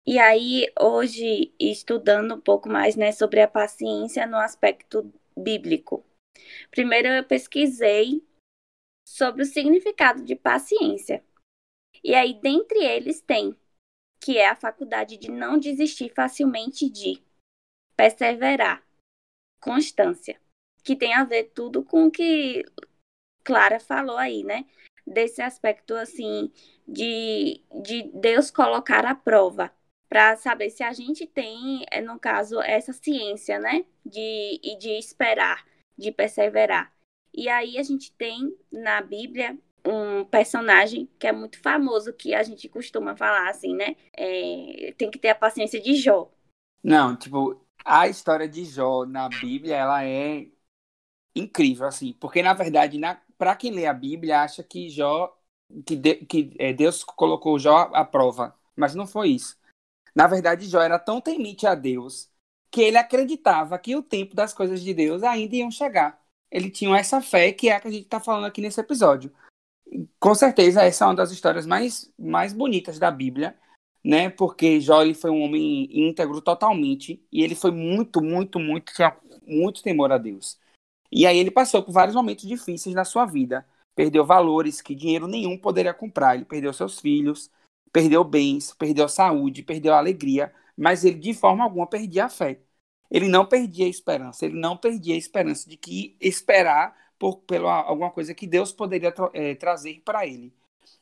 E 0.07 0.17
aí, 0.17 0.71
hoje, 0.79 1.53
estudando 1.59 2.35
um 2.35 2.39
pouco 2.39 2.69
mais 2.69 2.95
né, 2.95 3.11
sobre 3.11 3.41
a 3.41 3.47
paciência 3.49 4.25
no 4.25 4.37
aspecto 4.37 5.11
bíblico. 5.37 6.05
Primeiro, 6.71 7.09
eu 7.09 7.25
pesquisei 7.25 8.25
sobre 9.05 9.41
o 9.41 9.45
significado 9.45 10.23
de 10.23 10.33
paciência. 10.33 11.21
E 12.01 12.15
aí, 12.15 12.33
dentre 12.39 12.79
eles, 12.85 13.19
tem 13.19 13.53
que 14.21 14.37
é 14.37 14.47
a 14.47 14.55
faculdade 14.55 15.17
de 15.17 15.29
não 15.29 15.59
desistir 15.59 16.09
facilmente 16.15 16.89
de 16.89 17.21
perseverar, 17.97 18.86
constância, 19.59 20.39
que 20.83 20.95
tem 20.95 21.13
a 21.13 21.23
ver 21.23 21.51
tudo 21.53 21.83
com 21.83 22.05
o 22.05 22.11
que 22.11 22.63
Clara 23.43 23.79
falou 23.79 24.17
aí, 24.17 24.43
né? 24.43 24.65
Desse 25.05 25.41
aspecto 25.41 25.93
assim 25.93 26.51
de, 26.87 27.61
de 27.83 28.03
Deus 28.13 28.51
colocar 28.51 29.05
a 29.05 29.15
prova 29.15 29.71
para 30.09 30.35
saber 30.37 30.69
se 30.69 30.83
a 30.83 30.93
gente 30.93 31.25
tem, 31.27 31.85
eh, 31.91 32.01
no 32.01 32.19
caso, 32.19 32.61
essa 32.61 32.93
ciência, 32.93 33.59
né? 33.59 33.85
De, 34.05 34.59
de 34.79 34.91
esperar, 34.97 35.65
de 35.97 36.11
perseverar. 36.11 36.93
E 37.33 37.49
aí 37.49 37.77
a 37.77 37.83
gente 37.83 38.11
tem 38.13 38.55
na 38.71 39.01
Bíblia 39.01 39.57
um 39.85 40.25
personagem 40.25 41.09
que 41.19 41.27
é 41.27 41.31
muito 41.31 41.59
famoso, 41.61 42.13
que 42.13 42.33
a 42.33 42.43
gente 42.43 42.67
costuma 42.67 43.15
falar 43.15 43.49
assim, 43.49 43.75
né? 43.75 43.95
É, 44.13 44.93
tem 44.97 45.09
que 45.09 45.19
ter 45.19 45.29
a 45.29 45.35
paciência 45.35 45.79
de 45.79 45.95
Jó. 45.95 46.31
Não, 46.83 47.15
tipo, 47.15 47.65
a 47.87 48.07
história 48.07 48.47
de 48.49 48.65
Jó 48.65 49.05
na 49.05 49.29
Bíblia, 49.29 49.77
ela 49.77 50.03
é 50.03 50.47
incrível, 51.33 51.87
assim, 51.87 52.13
porque 52.13 52.43
na 52.43 52.53
verdade, 52.53 52.97
na, 52.97 53.15
para 53.37 53.55
quem 53.55 53.71
lê 53.71 53.85
a 53.85 53.93
Bíblia, 53.93 54.41
acha 54.41 54.63
que 54.63 54.89
Jó, 54.89 55.35
que, 55.85 55.95
de, 55.95 56.15
que 56.25 56.53
é, 56.59 56.73
Deus 56.73 57.03
colocou 57.03 57.57
Jó 57.57 57.89
à 57.93 58.03
prova, 58.03 58.55
mas 58.75 58.93
não 58.93 59.07
foi 59.07 59.29
isso. 59.29 59.57
Na 60.15 60.27
verdade, 60.27 60.67
Jó 60.67 60.81
era 60.81 60.99
tão 60.99 61.21
temente 61.21 61.65
a 61.65 61.75
Deus 61.75 62.29
que 62.69 62.81
ele 62.81 62.97
acreditava 62.97 63.79
que 63.79 63.95
o 63.95 64.03
tempo 64.03 64.35
das 64.35 64.53
coisas 64.53 64.81
de 64.81 64.93
Deus 64.93 65.23
ainda 65.23 65.55
iam 65.55 65.71
chegar. 65.71 66.21
Ele 66.51 66.69
tinha 66.69 66.97
essa 66.97 67.21
fé 67.21 67.51
que 67.53 67.69
é 67.69 67.75
a 67.75 67.79
que 67.79 67.87
a 67.87 67.91
gente 67.91 68.03
está 68.03 68.19
falando 68.19 68.45
aqui 68.45 68.61
nesse 68.61 68.79
episódio. 68.79 69.33
Com 70.19 70.35
certeza, 70.35 70.83
essa 70.83 71.05
é 71.05 71.07
uma 71.07 71.15
das 71.15 71.31
histórias 71.31 71.65
mais, 71.65 72.11
mais 72.17 72.53
bonitas 72.53 72.99
da 72.99 73.09
Bíblia, 73.11 73.57
né? 74.03 74.29
Porque 74.29 74.79
Jó 74.79 75.01
ele 75.01 75.13
foi 75.13 75.31
um 75.31 75.41
homem 75.41 75.87
íntegro 75.91 76.41
totalmente 76.41 77.21
e 77.31 77.43
ele 77.43 77.55
foi 77.55 77.71
muito, 77.71 78.21
muito, 78.21 78.59
muito, 78.59 78.91
muito 79.45 79.83
temor 79.83 80.11
a 80.11 80.17
Deus. 80.17 80.59
E 81.11 81.25
aí 81.25 81.37
ele 81.37 81.51
passou 81.51 81.83
por 81.83 81.91
vários 81.91 82.15
momentos 82.15 82.47
difíceis 82.47 82.95
na 82.95 83.05
sua 83.05 83.25
vida. 83.25 83.65
Perdeu 83.95 84.25
valores 84.25 84.81
que 84.81 84.95
dinheiro 84.95 85.27
nenhum 85.27 85.57
poderia 85.57 85.93
comprar. 85.93 86.35
Ele 86.35 86.45
perdeu 86.45 86.73
seus 86.73 86.99
filhos, 86.99 87.49
perdeu 87.91 88.23
bens, 88.23 88.73
perdeu 88.73 89.07
saúde, 89.09 89.63
perdeu 89.63 89.93
alegria, 89.93 90.53
mas 90.77 91.03
ele 91.05 91.17
de 91.19 91.33
forma 91.33 91.63
alguma 91.63 91.87
perdia 91.87 92.25
a 92.25 92.29
fé. 92.29 92.59
Ele 93.09 93.27
não 93.29 93.45
perdia 93.45 93.85
a 93.85 93.89
esperança, 93.89 94.45
ele 94.45 94.59
não 94.59 94.77
perdia 94.77 95.15
a 95.15 95.17
esperança 95.17 95.69
de 95.69 95.77
que 95.77 96.15
esperar 96.19 96.95
por 97.17 97.37
pela 97.37 97.81
alguma 97.81 98.11
coisa 98.11 98.33
que 98.33 98.45
Deus 98.45 98.71
poderia 98.71 99.13
é, 99.33 99.55
trazer 99.55 100.01
para 100.03 100.27
ele. 100.27 100.53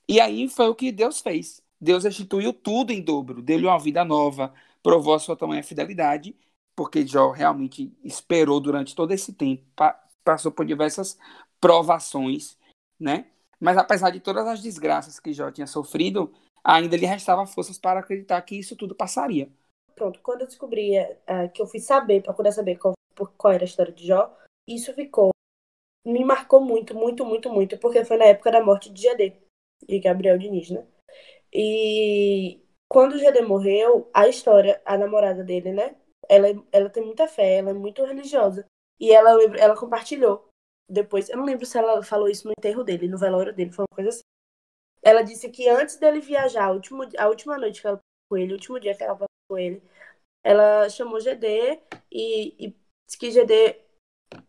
E 0.07 0.19
aí 0.19 0.47
foi 0.47 0.67
o 0.69 0.75
que 0.75 0.91
Deus 0.91 1.19
fez. 1.21 1.63
Deus 1.85 2.03
restituiu 2.03 2.51
tudo 2.51 2.91
em 2.91 3.01
dobro, 3.01 3.41
deu-lhe 3.41 3.65
uma 3.65 3.79
vida 3.79 4.03
nova, 4.03 4.53
provou 4.83 5.13
a 5.13 5.19
sua 5.19 5.37
tamanha 5.37 5.63
fidelidade, 5.63 6.35
porque 6.75 7.05
Jó 7.07 7.31
realmente 7.31 7.95
esperou 8.03 8.59
durante 8.59 8.95
todo 8.95 9.13
esse 9.13 9.33
tempo, 9.33 9.63
pa 9.75 10.01
passou 10.23 10.51
por 10.51 10.65
diversas 10.65 11.19
provações, 11.61 12.57
né? 12.99 13.27
Mas 13.59 13.77
apesar 13.77 14.09
de 14.09 14.19
todas 14.19 14.47
as 14.47 14.59
desgraças 14.59 15.19
que 15.19 15.31
Jó 15.31 15.51
tinha 15.51 15.67
sofrido, 15.67 16.33
ainda 16.63 16.97
lhe 16.97 17.05
restava 17.05 17.45
forças 17.45 17.77
para 17.77 17.99
acreditar 17.99 18.41
que 18.41 18.55
isso 18.55 18.75
tudo 18.75 18.95
passaria. 18.95 19.47
Pronto, 19.93 20.19
quando 20.23 20.41
eu 20.41 20.47
descobri 20.47 20.99
uh, 20.99 21.47
que 21.53 21.61
eu 21.61 21.67
fui 21.67 21.79
saber, 21.79 22.23
procurar 22.23 22.51
saber 22.51 22.77
qual, 22.77 22.95
qual 23.37 23.53
era 23.53 23.63
a 23.63 23.65
história 23.65 23.93
de 23.93 24.07
Jó, 24.07 24.35
isso 24.67 24.91
ficou 24.95 25.29
me 26.03 26.25
marcou 26.25 26.59
muito, 26.59 26.95
muito, 26.95 27.23
muito, 27.23 27.51
muito, 27.51 27.77
porque 27.77 28.03
foi 28.03 28.17
na 28.17 28.25
época 28.25 28.51
da 28.51 28.63
morte 28.63 28.91
de 28.91 29.01
GD, 29.01 29.33
de 29.87 29.99
Gabriel 29.99 30.37
Diniz, 30.37 30.69
né? 30.69 30.85
E 31.55 32.61
quando 32.89 33.13
o 33.13 33.17
GD 33.19 33.41
morreu, 33.43 34.09
a 34.13 34.27
história, 34.27 34.81
a 34.85 34.97
namorada 34.97 35.43
dele, 35.43 35.71
né? 35.71 35.95
Ela, 36.29 36.47
ela 36.71 36.89
tem 36.89 37.03
muita 37.05 37.27
fé, 37.27 37.57
ela 37.59 37.69
é 37.71 37.73
muito 37.73 38.03
religiosa. 38.03 38.65
E 38.99 39.11
ela, 39.13 39.31
ela 39.57 39.75
compartilhou 39.77 40.49
depois, 40.89 41.29
eu 41.29 41.37
não 41.37 41.45
lembro 41.45 41.65
se 41.65 41.77
ela 41.77 42.03
falou 42.03 42.29
isso 42.29 42.47
no 42.47 42.53
enterro 42.57 42.83
dele, 42.83 43.07
no 43.07 43.17
velório 43.17 43.53
dele, 43.53 43.71
foi 43.71 43.83
uma 43.89 43.95
coisa 43.95 44.09
assim. 44.09 44.21
Ela 45.03 45.21
disse 45.23 45.49
que 45.49 45.69
antes 45.69 45.97
dele 45.97 46.19
viajar, 46.21 46.65
a 46.65 46.71
última, 46.71 47.09
a 47.17 47.27
última 47.27 47.57
noite 47.57 47.81
que 47.81 47.87
ela 47.87 47.97
passou 47.97 48.29
com 48.29 48.37
ele, 48.37 48.53
o 48.53 48.55
último 48.55 48.79
dia 48.79 48.95
que 48.95 49.03
ela 49.03 49.13
passou 49.15 49.27
com 49.49 49.57
ele, 49.57 49.81
ela 50.43 50.89
chamou 50.89 51.19
GD 51.19 51.81
e, 52.11 52.67
e 52.67 52.77
disse 53.07 53.17
que 53.19 53.31
GD 53.31 53.81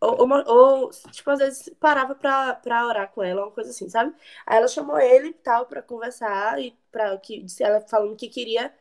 ou, 0.00 0.20
ou, 0.20 0.84
ou, 0.86 0.90
tipo, 1.12 1.30
às 1.30 1.38
vezes 1.38 1.70
parava 1.80 2.14
pra, 2.14 2.54
pra 2.56 2.86
orar 2.86 3.12
com 3.12 3.22
ela, 3.22 3.44
uma 3.44 3.52
coisa 3.52 3.70
assim, 3.70 3.88
sabe? 3.88 4.14
Aí 4.46 4.58
ela 4.58 4.68
chamou 4.68 4.98
ele 4.98 5.28
e 5.28 5.34
tal 5.34 5.66
pra 5.66 5.82
conversar 5.82 6.60
e 6.60 6.76
que 7.18 7.46
ela 7.60 7.80
falando 7.80 8.16
que 8.16 8.28
queria. 8.28 8.74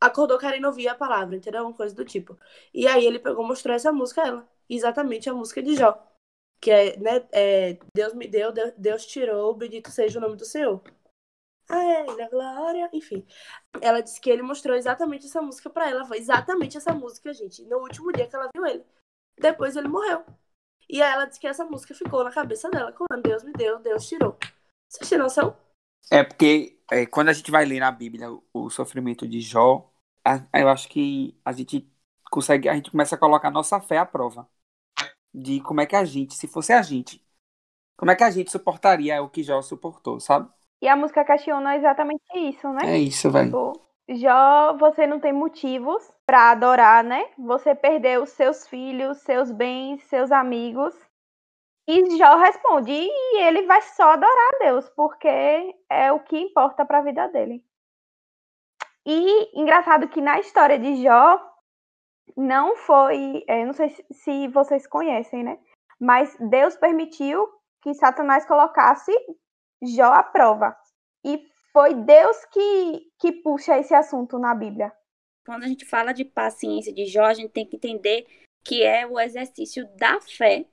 Acordou 0.00 0.38
querendo 0.38 0.66
ouvir 0.66 0.88
a 0.88 0.94
palavra, 0.94 1.36
entendeu? 1.36 1.62
Uma 1.62 1.74
coisa 1.74 1.94
do 1.94 2.04
tipo. 2.04 2.38
E 2.72 2.86
aí 2.86 3.06
ele 3.06 3.18
pegou 3.18 3.46
mostrou 3.46 3.74
essa 3.74 3.92
música 3.92 4.22
a 4.22 4.26
ela. 4.26 4.48
Exatamente 4.68 5.30
a 5.30 5.34
música 5.34 5.62
de 5.62 5.76
Jó. 5.76 5.98
Que 6.60 6.70
é, 6.70 6.96
né? 6.98 7.26
É, 7.32 7.78
Deus 7.94 8.14
me 8.14 8.26
deu, 8.28 8.52
Deus 8.76 9.06
tirou, 9.06 9.54
bendito 9.54 9.90
seja 9.90 10.18
o 10.18 10.22
nome 10.22 10.36
do 10.36 10.44
Senhor. 10.44 10.82
A 11.68 11.82
ele, 12.00 12.22
a 12.22 12.28
glória, 12.28 12.90
enfim. 12.92 13.26
Ela 13.80 14.00
disse 14.00 14.20
que 14.20 14.28
ele 14.28 14.42
mostrou 14.42 14.76
exatamente 14.76 15.26
essa 15.26 15.40
música 15.40 15.70
para 15.70 15.88
ela. 15.88 16.04
Foi 16.04 16.18
exatamente 16.18 16.76
essa 16.76 16.92
música, 16.92 17.32
gente. 17.32 17.64
No 17.64 17.78
último 17.78 18.12
dia 18.12 18.28
que 18.28 18.36
ela 18.36 18.50
viu 18.54 18.66
ele. 18.66 18.84
Depois 19.38 19.74
ele 19.76 19.88
morreu. 19.88 20.24
E 20.88 21.02
aí 21.02 21.12
ela 21.12 21.24
disse 21.24 21.40
que 21.40 21.46
essa 21.46 21.64
música 21.64 21.94
ficou 21.94 22.22
na 22.22 22.30
cabeça 22.30 22.70
dela. 22.70 22.92
Quando 22.92 23.22
Deus 23.22 23.42
me 23.42 23.52
deu, 23.52 23.78
Deus 23.78 24.06
tirou. 24.06 24.36
Vocês 24.88 25.08
têm 25.08 25.18
noção? 25.18 25.56
É 26.10 26.22
porque 26.22 26.73
é, 26.90 27.06
quando 27.06 27.28
a 27.28 27.32
gente 27.32 27.50
vai 27.50 27.64
ler 27.64 27.80
na 27.80 27.90
Bíblia 27.90 28.28
o, 28.52 28.70
sofrimento 28.70 29.26
de 29.26 29.40
Jó, 29.40 29.90
a, 30.24 30.40
eu 30.58 30.68
acho 30.68 30.88
que 30.88 31.38
a 31.44 31.52
gente 31.52 31.90
consegue, 32.30 32.68
a 32.68 32.74
gente 32.74 32.90
começa 32.90 33.14
a 33.14 33.18
colocar 33.18 33.48
a 33.48 33.50
nossa 33.52 33.80
fé 33.80 33.98
à 33.98 34.06
prova. 34.06 34.48
De 35.32 35.60
como 35.60 35.80
é 35.80 35.86
que 35.86 35.96
a 35.96 36.04
gente, 36.04 36.34
se 36.34 36.46
fosse 36.46 36.72
a 36.72 36.80
gente, 36.80 37.24
como 37.96 38.10
é 38.10 38.16
que 38.16 38.22
a 38.22 38.30
gente 38.30 38.50
suportaria 38.50 39.20
o 39.22 39.28
que 39.28 39.42
Jó 39.42 39.60
suportou, 39.62 40.20
sabe? 40.20 40.48
E 40.80 40.88
a 40.88 40.96
música 40.96 41.24
questiona 41.24 41.76
exatamente 41.76 42.22
isso, 42.36 42.68
né? 42.68 42.94
É 42.94 42.98
isso, 42.98 43.30
velho. 43.30 43.46
Tipo, 43.46 43.84
Jó, 44.08 44.76
você 44.76 45.06
não 45.06 45.18
tem 45.18 45.32
motivos 45.32 46.02
para 46.26 46.50
adorar, 46.50 47.02
né? 47.02 47.24
Você 47.38 47.74
perdeu 47.74 48.26
seus 48.26 48.68
filhos, 48.68 49.18
seus 49.18 49.50
bens, 49.50 50.02
seus 50.04 50.30
amigos. 50.30 50.94
E 51.86 52.16
Jó 52.16 52.36
responde, 52.36 52.92
e 52.92 53.42
ele 53.42 53.66
vai 53.66 53.82
só 53.82 54.12
adorar 54.12 54.50
a 54.54 54.64
Deus, 54.64 54.88
porque 54.90 55.28
é 55.90 56.10
o 56.12 56.20
que 56.20 56.38
importa 56.38 56.84
para 56.84 56.98
a 56.98 57.02
vida 57.02 57.28
dele. 57.28 57.62
E 59.06 59.60
engraçado 59.60 60.08
que 60.08 60.20
na 60.20 60.40
história 60.40 60.78
de 60.78 61.02
Jó, 61.02 61.38
não 62.36 62.74
foi, 62.74 63.44
é, 63.46 63.64
não 63.64 63.74
sei 63.74 63.94
se 64.10 64.48
vocês 64.48 64.86
conhecem, 64.86 65.44
né? 65.44 65.58
Mas 66.00 66.34
Deus 66.40 66.74
permitiu 66.76 67.46
que 67.82 67.92
Satanás 67.94 68.46
colocasse 68.46 69.12
Jó 69.82 70.06
à 70.06 70.22
prova. 70.22 70.74
E 71.22 71.46
foi 71.72 71.94
Deus 71.94 72.44
que, 72.46 73.12
que 73.18 73.32
puxa 73.32 73.78
esse 73.78 73.94
assunto 73.94 74.38
na 74.38 74.54
Bíblia. 74.54 74.92
Quando 75.44 75.64
a 75.64 75.68
gente 75.68 75.84
fala 75.84 76.12
de 76.12 76.24
paciência 76.24 76.92
de 76.92 77.04
Jó, 77.04 77.24
a 77.24 77.34
gente 77.34 77.52
tem 77.52 77.66
que 77.66 77.76
entender 77.76 78.26
que 78.64 78.82
é 78.82 79.06
o 79.06 79.20
exercício 79.20 79.86
da 79.96 80.18
fé. 80.20 80.64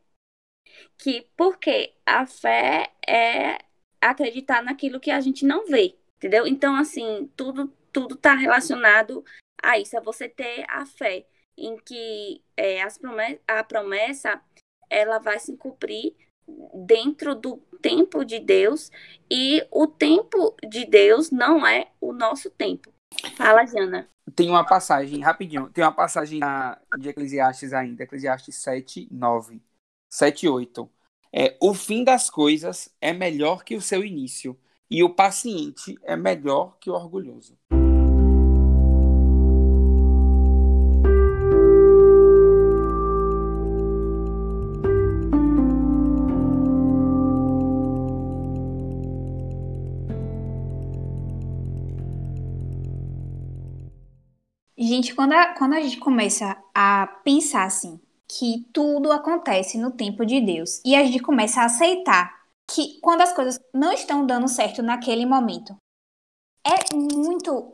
Que 0.97 1.27
porque 1.35 1.93
a 2.05 2.25
fé 2.25 2.91
é 3.07 3.57
acreditar 3.99 4.63
naquilo 4.63 4.99
que 4.99 5.11
a 5.11 5.19
gente 5.19 5.45
não 5.45 5.65
vê, 5.65 5.95
entendeu? 6.17 6.47
Então 6.47 6.75
assim, 6.75 7.29
tudo 7.35 7.71
tudo 7.91 8.15
está 8.15 8.33
relacionado 8.33 9.23
a 9.61 9.77
isso, 9.77 9.97
é 9.97 10.01
você 10.01 10.27
ter 10.27 10.65
a 10.69 10.85
fé 10.85 11.25
em 11.57 11.77
que 11.77 12.41
é, 12.55 12.81
as 12.81 12.97
promessa, 12.97 13.39
a 13.47 13.63
promessa 13.63 14.41
ela 14.89 15.19
vai 15.19 15.39
se 15.39 15.55
cumprir 15.55 16.15
dentro 16.73 17.35
do 17.35 17.57
tempo 17.81 18.25
de 18.25 18.39
Deus 18.39 18.91
e 19.29 19.65
o 19.71 19.87
tempo 19.87 20.55
de 20.67 20.85
Deus 20.85 21.31
não 21.31 21.65
é 21.65 21.91
o 21.99 22.11
nosso 22.11 22.49
tempo. 22.49 22.93
Fala, 23.35 23.65
Jana. 23.65 24.09
Tem 24.35 24.49
uma 24.49 24.65
passagem, 24.65 25.19
rapidinho, 25.21 25.69
tem 25.69 25.83
uma 25.83 25.91
passagem 25.91 26.39
de 26.97 27.09
Eclesiastes 27.09 27.73
ainda, 27.73 28.03
Eclesiastes 28.03 28.55
7, 28.55 29.07
9, 29.11 29.61
7, 30.11 30.49
8. 30.49 30.89
É, 31.33 31.57
o 31.61 31.73
fim 31.73 32.03
das 32.03 32.29
coisas 32.29 32.93
é 32.99 33.13
melhor 33.13 33.63
que 33.63 33.75
o 33.75 33.81
seu 33.81 34.03
início, 34.03 34.59
e 34.89 35.01
o 35.03 35.15
paciente 35.15 35.95
é 36.03 36.17
melhor 36.17 36.77
que 36.77 36.89
o 36.89 36.93
orgulhoso. 36.93 37.57
Gente, 54.77 55.15
quando 55.15 55.31
a, 55.31 55.53
quando 55.53 55.73
a 55.73 55.79
gente 55.79 55.97
começa 55.97 56.61
a 56.75 57.07
pensar 57.23 57.63
assim, 57.63 57.97
que 58.39 58.65
tudo 58.71 59.11
acontece 59.11 59.77
no 59.77 59.91
tempo 59.91 60.25
de 60.25 60.39
Deus, 60.39 60.81
e 60.85 60.95
a 60.95 61.03
gente 61.03 61.19
começa 61.19 61.61
a 61.61 61.65
aceitar 61.65 62.41
que 62.69 62.99
quando 63.01 63.21
as 63.21 63.33
coisas 63.33 63.59
não 63.73 63.91
estão 63.91 64.25
dando 64.25 64.47
certo 64.47 64.81
naquele 64.81 65.25
momento, 65.25 65.75
é 66.65 66.95
muito 66.95 67.73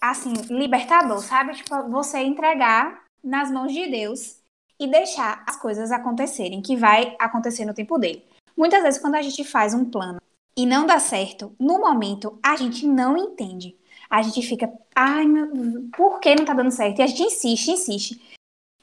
assim, 0.00 0.32
libertador, 0.50 1.20
sabe? 1.22 1.54
Tipo, 1.54 1.88
você 1.90 2.18
entregar 2.18 3.04
nas 3.22 3.50
mãos 3.50 3.72
de 3.72 3.86
Deus 3.86 4.38
e 4.78 4.86
deixar 4.86 5.42
as 5.46 5.56
coisas 5.56 5.90
acontecerem, 5.90 6.60
que 6.60 6.76
vai 6.76 7.16
acontecer 7.18 7.64
no 7.64 7.74
tempo 7.74 7.98
dele. 7.98 8.24
Muitas 8.56 8.82
vezes, 8.82 9.00
quando 9.00 9.14
a 9.14 9.22
gente 9.22 9.44
faz 9.44 9.74
um 9.74 9.84
plano 9.84 10.20
e 10.56 10.66
não 10.66 10.86
dá 10.86 10.98
certo, 10.98 11.54
no 11.58 11.78
momento 11.78 12.38
a 12.42 12.56
gente 12.56 12.86
não 12.86 13.16
entende. 13.16 13.76
A 14.10 14.22
gente 14.22 14.42
fica, 14.42 14.72
ai, 14.94 15.26
meu, 15.26 15.48
por 15.96 16.20
que 16.20 16.34
não 16.34 16.44
tá 16.44 16.54
dando 16.54 16.70
certo? 16.70 16.98
E 16.98 17.02
a 17.02 17.06
gente 17.06 17.22
insiste, 17.22 17.70
insiste. 17.70 18.33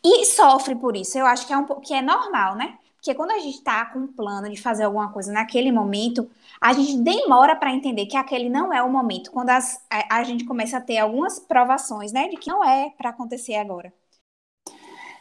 E 0.04 0.26
sofre 0.26 0.76
por 0.76 0.96
isso. 0.96 1.18
Eu 1.18 1.26
acho 1.26 1.46
que 1.46 1.54
é, 1.54 1.58
um, 1.58 1.66
que 1.80 1.94
é 1.94 2.02
normal, 2.02 2.56
né? 2.56 2.78
Porque 2.96 3.16
quando 3.16 3.32
a 3.32 3.40
gente 3.40 3.58
está 3.58 3.84
com 3.88 4.00
um 4.00 4.08
plano 4.08 4.48
de 4.48 4.62
fazer 4.62 4.84
alguma 4.84 5.12
coisa 5.12 5.32
naquele 5.32 5.72
momento, 5.72 6.30
a 6.62 6.72
gente 6.72 6.98
demora 6.98 7.56
para 7.56 7.74
entender 7.74 8.06
que 8.06 8.16
aquele 8.16 8.48
não 8.48 8.72
é 8.72 8.84
o 8.84 8.92
momento. 8.92 9.32
Quando 9.32 9.50
as, 9.50 9.84
a, 9.90 10.18
a, 10.18 10.24
gente 10.24 10.46
começa 10.46 10.78
a 10.78 10.82
ter 10.82 11.00
algumas 11.00 11.40
provações, 11.40 12.12
né, 12.12 12.28
de 12.28 12.38
que 12.38 12.52
não 12.52 12.64
é 12.64 12.92
para 12.92 13.10
acontecer 13.10 13.56
agora. 13.56 13.92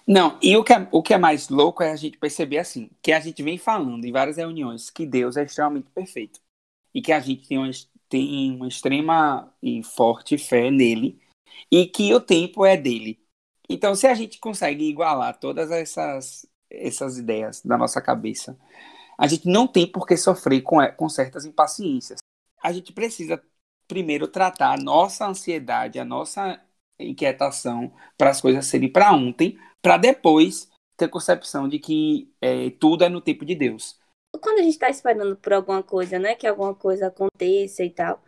Não, 0.07 0.39
e 0.43 0.57
o 0.57 0.65
que, 0.65 0.73
é, 0.75 0.89
o 0.91 1.03
que 1.03 1.15
é 1.15 1.19
mais 1.19 1.49
louco 1.49 1.83
é 1.83 1.91
a 1.91 1.97
gente 1.97 2.19
perceber 2.19 2.59
assim, 2.59 2.91
que 3.01 3.13
a 3.13 3.21
gente 3.21 3.43
vem 3.43 3.57
falando 3.57 4.05
em 4.05 4.13
várias 4.13 4.37
reuniões 4.37 4.91
que 4.91 5.07
Deus 5.07 5.39
é 5.39 5.45
extremamente 5.45 5.89
perfeito. 5.91 6.39
E 6.95 7.01
que 7.01 7.13
a 7.13 7.21
gente 7.21 7.49
tem 7.49 7.57
uma, 7.57 7.71
tem 8.09 8.57
uma 8.57 8.69
extrema 8.69 9.55
e 9.63 9.83
forte 9.83 10.37
fé 10.37 10.71
nele. 10.71 11.19
E 11.71 11.87
que 11.87 12.13
o 12.13 12.21
tempo 12.21 12.67
é 12.67 12.77
dele. 12.77 13.20
Então, 13.71 13.95
se 13.95 14.07
a 14.07 14.15
gente 14.15 14.39
consegue 14.39 14.85
igualar 14.85 15.39
todas 15.39 15.71
essas 15.71 16.47
essas 16.71 17.19
ideias 17.19 17.61
da 17.63 17.77
nossa 17.77 18.01
cabeça. 18.01 18.57
A 19.19 19.27
gente 19.27 19.49
não 19.49 19.67
tem 19.67 19.91
por 19.91 20.07
que 20.07 20.17
sofrer 20.17 20.63
com, 20.63 20.77
com 20.97 21.09
certas 21.09 21.45
impaciências. 21.45 22.21
A 22.63 22.73
gente 22.73 22.93
precisa 22.93 23.43
primeiro 23.89 24.29
tratar 24.29 24.73
a 24.73 24.83
nossa 24.83 25.27
ansiedade, 25.27 25.99
a 25.99 26.05
nossa 26.05 26.61
inquietação 26.99 27.93
para 28.17 28.31
as 28.31 28.41
coisas 28.41 28.67
serem 28.67 28.91
para 28.91 29.13
ontem, 29.13 29.59
para 29.83 29.97
depois 29.97 30.71
ter 30.97 31.09
concepção 31.09 31.69
de 31.69 31.79
que 31.79 32.33
é, 32.41 32.71
tudo 32.71 33.05
é 33.05 33.09
no 33.09 33.21
tempo 33.21 33.45
de 33.45 33.55
Deus. 33.55 33.99
Quando 34.41 34.61
a 34.61 34.63
gente 34.63 34.75
está 34.75 34.89
esperando 34.89 35.37
por 35.37 35.53
alguma 35.53 35.83
coisa, 35.83 36.19
né, 36.19 36.35
que 36.35 36.47
alguma 36.47 36.75
coisa 36.75 37.09
aconteça 37.09 37.83
e 37.83 37.91
tal, 37.91 38.23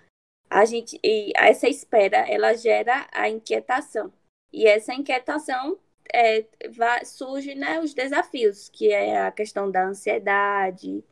a 0.50 0.64
gente, 0.64 0.98
e 1.02 1.32
essa 1.36 1.68
espera, 1.68 2.18
ela 2.28 2.54
gera 2.54 3.06
a 3.12 3.28
inquietação. 3.28 4.12
E 4.52 4.66
essa 4.66 4.92
inquietação 4.92 5.78
é, 6.12 6.44
vai, 6.70 7.04
surge 7.04 7.54
né, 7.54 7.80
os 7.80 7.94
desafios, 7.94 8.68
que 8.68 8.92
é 8.92 9.20
a 9.20 9.32
questão 9.32 9.70
da 9.70 9.86
ansiedade 9.86 11.02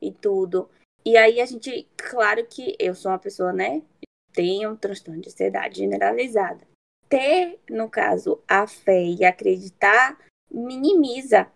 e 0.00 0.12
tudo. 0.12 0.68
E 1.04 1.16
aí 1.16 1.40
a 1.40 1.46
gente, 1.46 1.88
claro 1.96 2.46
que 2.46 2.76
eu 2.78 2.94
sou 2.94 3.10
uma 3.10 3.18
pessoa, 3.18 3.52
né? 3.52 3.82
Tenho 4.32 4.70
um 4.70 4.76
transtorno 4.76 5.20
de 5.20 5.28
ansiedade 5.28 5.78
generalizada. 5.78 6.66
Ter, 7.08 7.60
no 7.68 7.90
caso, 7.90 8.42
a 8.48 8.66
fé 8.66 9.02
e 9.02 9.24
acreditar 9.24 10.18
minimiza 10.50 11.50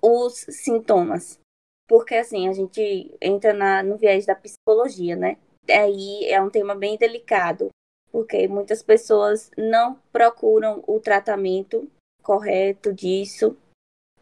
os 0.00 0.34
sintomas. 0.34 1.38
Porque 1.88 2.14
assim, 2.14 2.48
a 2.48 2.52
gente 2.52 3.14
entra 3.20 3.52
na, 3.52 3.82
no 3.82 3.96
viés 3.96 4.24
da 4.24 4.34
psicologia, 4.34 5.16
né? 5.16 5.36
Aí 5.68 6.24
é 6.26 6.40
um 6.40 6.50
tema 6.50 6.74
bem 6.74 6.96
delicado, 6.96 7.68
porque 8.12 8.46
muitas 8.46 8.82
pessoas 8.82 9.50
não 9.56 9.94
procuram 10.12 10.84
o 10.86 11.00
tratamento 11.00 11.90
correto 12.22 12.92
disso. 12.92 13.56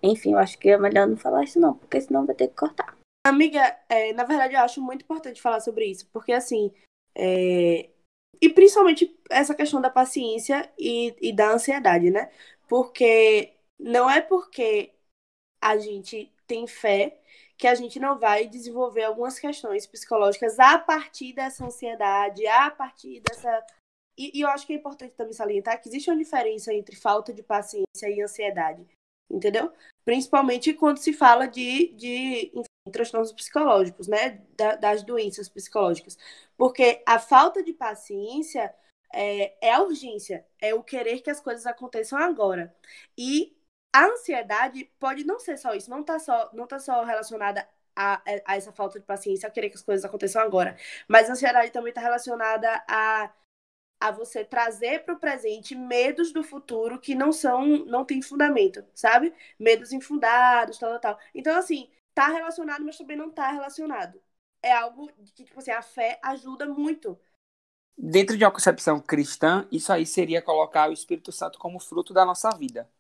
Enfim, 0.01 0.33
eu 0.33 0.39
acho 0.39 0.57
que 0.59 0.71
é 0.71 0.79
melhor 0.79 1.09
não 1.09 1.17
falar 1.17 1.43
isso 1.43 1.59
não, 1.59 1.75
porque 1.75 2.01
senão 2.01 2.25
vai 2.25 2.35
ter 2.35 2.49
que 2.49 2.55
cortar. 2.55 2.97
Amiga, 3.27 3.77
é, 3.89 4.13
na 4.15 4.25
verdade 4.25 4.55
eu 4.55 4.61
acho 4.61 4.81
muito 4.81 5.03
importante 5.03 5.43
falar 5.43 5.61
sobre 5.61 5.85
isso, 5.85 6.09
porque 6.11 6.33
assim, 6.33 6.73
é... 7.15 7.91
e 8.41 8.49
principalmente 8.49 9.15
essa 9.29 9.55
questão 9.55 9.81
da 9.81 9.91
paciência 9.91 10.73
e, 10.79 11.15
e 11.21 11.33
da 11.33 11.53
ansiedade, 11.53 12.11
né? 12.11 12.31
Porque 12.67 13.53
não 13.79 14.09
é 14.09 14.23
porque 14.23 14.95
a 15.63 15.77
gente 15.77 16.33
tem 16.47 16.67
fé 16.67 17.21
que 17.59 17.67
a 17.67 17.75
gente 17.75 18.01
não 18.01 18.19
vai 18.19 18.47
desenvolver 18.47 19.03
algumas 19.03 19.39
questões 19.39 19.87
psicológicas 19.87 20.59
a 20.59 20.79
partir 20.79 21.35
dessa 21.35 21.67
ansiedade, 21.67 22.47
a 22.47 22.71
partir 22.71 23.21
dessa 23.21 23.63
e, 24.21 24.39
e, 24.39 24.41
eu 24.43 24.49
acho 24.49 24.67
que 24.67 24.75
é 24.75 24.77
importante 24.77 25.15
também 25.15 25.33
salientar 25.33 25.81
que 25.81 25.89
existe 25.89 26.11
uma 26.11 26.19
diferença 26.19 26.75
entre 26.75 26.95
falta 26.95 27.33
de 27.33 27.43
paciência 27.43 28.09
e 28.09 28.21
ansiedade, 28.21 28.87
entendeu? 29.31 29.73
Principalmente 30.05 30.75
quando 30.75 30.99
se 30.99 31.13
fala 31.15 31.47
de, 31.47 31.95
de 31.95 32.53
enfim, 32.55 32.93
transtornos 32.93 33.33
psicológicos, 33.33 34.09
né? 34.09 34.43
Da, 34.57 34.77
das 34.77 35.03
doenças 35.03 35.49
psicológicas. 35.49 36.19
Porque 36.57 37.03
a 37.07 37.19
falta 37.19 37.63
de 37.63 37.73
paciência 37.73 38.75
é, 39.13 39.69
é 39.69 39.73
a 39.73 39.83
urgência, 39.83 40.47
é 40.61 40.75
o 40.75 40.83
querer 40.83 41.23
que 41.23 41.31
as 41.31 41.41
coisas 41.41 41.67
aconteçam 41.67 42.19
agora. 42.19 42.75
E 43.17 43.57
a 43.93 44.07
ansiedade 44.07 44.85
pode 44.99 45.25
não 45.25 45.39
ser 45.41 45.57
só 45.57 45.75
isso, 45.75 45.91
não 45.91 46.01
está 46.03 46.19
só, 46.19 46.51
não 46.53 46.67
tá 46.67 46.79
só 46.79 47.03
relacionada 47.05 47.67
a, 47.97 48.23
a, 48.47 48.57
essa 48.57 48.73
falta 48.73 49.01
de 49.01 49.07
paciência, 49.07 49.49
a 49.49 49.51
querer 49.51 49.71
que 49.71 49.77
as 49.77 49.83
coisas 49.83 50.05
aconteçam 50.05 50.43
agora. 50.43 50.77
Mas 51.09 51.29
a 51.29 51.33
ansiedade 51.33 51.71
também 51.71 51.91
está 51.91 52.01
relacionada 52.01 52.69
a 52.89 53.33
a 54.01 54.11
você 54.11 54.43
trazer 54.45 55.05
para 55.05 55.15
o 55.15 55.21
presente 55.21 55.75
medos 55.75 56.33
do 56.33 56.43
futuro 56.43 56.99
que 56.99 57.15
não 57.15 57.33
são, 57.33 57.85
não 57.85 58.05
tem 58.05 58.23
fundamento, 58.23 58.83
sabe? 58.95 59.33
Medos 59.59 59.93
infundados, 59.93 60.79
tal, 60.79 60.91
tal, 60.93 61.01
tal. 61.01 61.19
Então, 61.35 61.57
assim, 61.57 61.91
tá 62.15 62.29
relacionado, 62.29 62.83
mas 62.85 62.97
também 62.97 63.17
não 63.17 63.31
tá 63.31 63.51
relacionado. 63.51 64.21
É 64.63 64.73
algo 64.73 65.09
que, 65.35 65.45
tipo 65.45 65.59
assim, 65.59 65.71
a 65.71 65.83
fé 65.83 66.19
ajuda 66.23 66.67
muito. 66.67 67.19
Dentro 67.97 68.37
de 68.37 68.45
uma 68.45 68.51
concepção 68.51 68.99
cristã, 69.01 69.69
isso 69.71 69.93
aí 69.93 70.07
seria 70.07 70.41
colocar 70.41 70.89
o 70.89 70.93
Espírito 70.93 71.31
Santo 71.31 71.59
como 71.59 71.79
fruto 71.79 72.15
da 72.15 72.25
nossa 72.25 72.51
vida. 72.57 72.91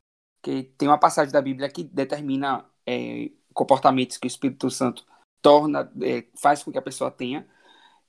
Que 0.42 0.64
tem 0.64 0.88
uma 0.88 0.98
passagem 1.00 1.32
da 1.32 1.40
Bíblia 1.40 1.70
que 1.70 1.82
determina 1.84 2.66
é, 2.86 3.30
comportamentos 3.54 4.18
que 4.18 4.26
o 4.26 4.28
Espírito 4.28 4.70
Santo 4.70 5.06
torna, 5.40 5.90
é, 6.02 6.26
faz 6.36 6.62
com 6.62 6.70
que 6.70 6.78
a 6.78 6.82
pessoa 6.82 7.10
tenha. 7.10 7.48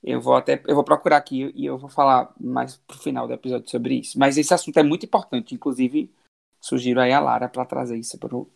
Eu 0.02 0.20
vou 0.20 0.34
até 0.34 0.60
eu 0.66 0.74
vou 0.74 0.84
procurar 0.84 1.16
aqui 1.16 1.52
e 1.54 1.64
eu 1.64 1.78
vou 1.78 1.88
falar 1.88 2.34
mais 2.40 2.76
pro 2.76 2.98
final 2.98 3.26
do 3.26 3.32
episódio 3.32 3.70
sobre 3.70 3.94
isso. 4.00 4.18
Mas 4.18 4.36
esse 4.36 4.52
assunto 4.52 4.76
é 4.78 4.82
muito 4.82 5.06
importante, 5.06 5.54
inclusive 5.54 6.12
sugiro 6.60 7.00
aí 7.00 7.12
a 7.12 7.20
Lara 7.20 7.48
para 7.48 7.64
trazer 7.64 7.96
isso 7.96 8.18
para 8.18 8.36
um 8.36 8.46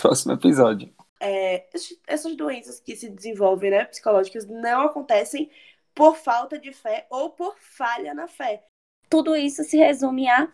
próximo 0.00 0.32
episódio. 0.32 0.92
É, 1.20 1.66
essas 2.06 2.36
doenças 2.36 2.78
que 2.80 2.94
se 2.94 3.08
desenvolvem, 3.08 3.72
né, 3.72 3.84
psicológicas, 3.84 4.46
não 4.46 4.82
acontecem 4.82 5.50
por 5.94 6.16
falta 6.16 6.58
de 6.58 6.72
fé 6.72 7.06
ou 7.10 7.30
por 7.30 7.56
falha 7.58 8.14
na 8.14 8.28
fé. 8.28 8.64
Tudo 9.10 9.34
isso 9.34 9.64
se 9.64 9.76
resume 9.76 10.28
a 10.28 10.52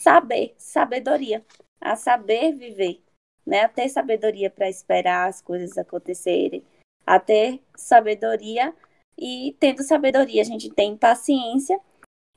saber, 0.00 0.54
sabedoria, 0.58 1.44
a 1.80 1.96
saber 1.96 2.52
viver, 2.52 3.02
né? 3.46 3.62
A 3.62 3.68
ter 3.68 3.88
sabedoria 3.88 4.50
para 4.50 4.68
esperar 4.68 5.28
as 5.28 5.40
coisas 5.40 5.76
acontecerem, 5.78 6.64
a 7.06 7.18
ter 7.18 7.60
sabedoria 7.74 8.74
e 9.18 9.56
tendo 9.60 9.82
sabedoria, 9.82 10.42
a 10.42 10.44
gente 10.44 10.70
tem 10.70 10.96
paciência 10.96 11.80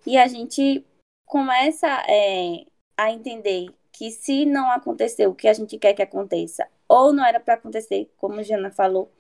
e 0.06 0.18
a 0.18 0.28
gente 0.28 0.86
começa 1.26 1.88
é, 2.08 2.66
a 2.96 3.12
entender 3.12 3.68
que 3.92 4.12
se 4.12 4.46
não 4.46 4.72
aconteceu 4.72 5.32
o 5.32 5.36
que 5.36 5.48
a 5.48 5.54
gente 5.54 5.78
quer 5.78 5.94
que 5.94 6.02
aconteça, 6.02 6.68
ou 6.88 7.12
não 7.12 7.26
era 7.26 7.40
para 7.40 7.56
acontecer, 7.56 8.12
como 8.18 8.40
a 8.40 8.44
Jana 8.44 8.72
falou, 8.72 9.12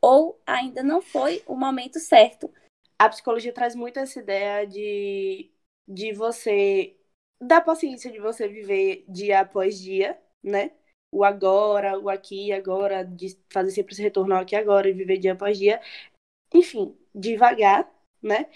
ou 0.00 0.40
ainda 0.46 0.82
não 0.82 1.00
foi 1.00 1.42
o 1.46 1.54
momento 1.56 1.98
certo. 2.00 2.50
A 2.98 3.08
psicologia 3.08 3.52
traz 3.52 3.74
muito 3.74 3.98
essa 3.98 4.20
ideia 4.20 4.66
de, 4.66 5.50
de 5.86 6.12
você 6.12 6.96
da 7.40 7.60
paciência 7.60 8.10
de 8.10 8.20
você 8.20 8.48
viver 8.48 9.04
dia 9.08 9.40
após 9.40 9.78
dia, 9.78 10.18
né? 10.42 10.72
O 11.10 11.24
agora, 11.24 11.98
o 11.98 12.08
aqui 12.08 12.52
agora, 12.52 13.04
de 13.04 13.36
fazer 13.50 13.70
sempre 13.72 13.92
esse 13.92 14.02
retorno 14.02 14.34
aqui 14.34 14.56
agora 14.56 14.88
e 14.88 14.92
viver 14.92 15.18
dia 15.18 15.32
após 15.34 15.58
dia. 15.58 15.80
Enfim, 16.54 16.96
devagar, 17.14 17.88
né? 18.22 18.46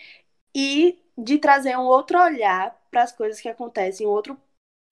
E 0.54 0.98
de 1.16 1.38
trazer 1.38 1.76
um 1.76 1.84
outro 1.84 2.18
olhar 2.20 2.76
para 2.90 3.02
as 3.02 3.12
coisas 3.12 3.40
que 3.40 3.48
acontecem, 3.48 4.06
um 4.06 4.10
outro 4.10 4.38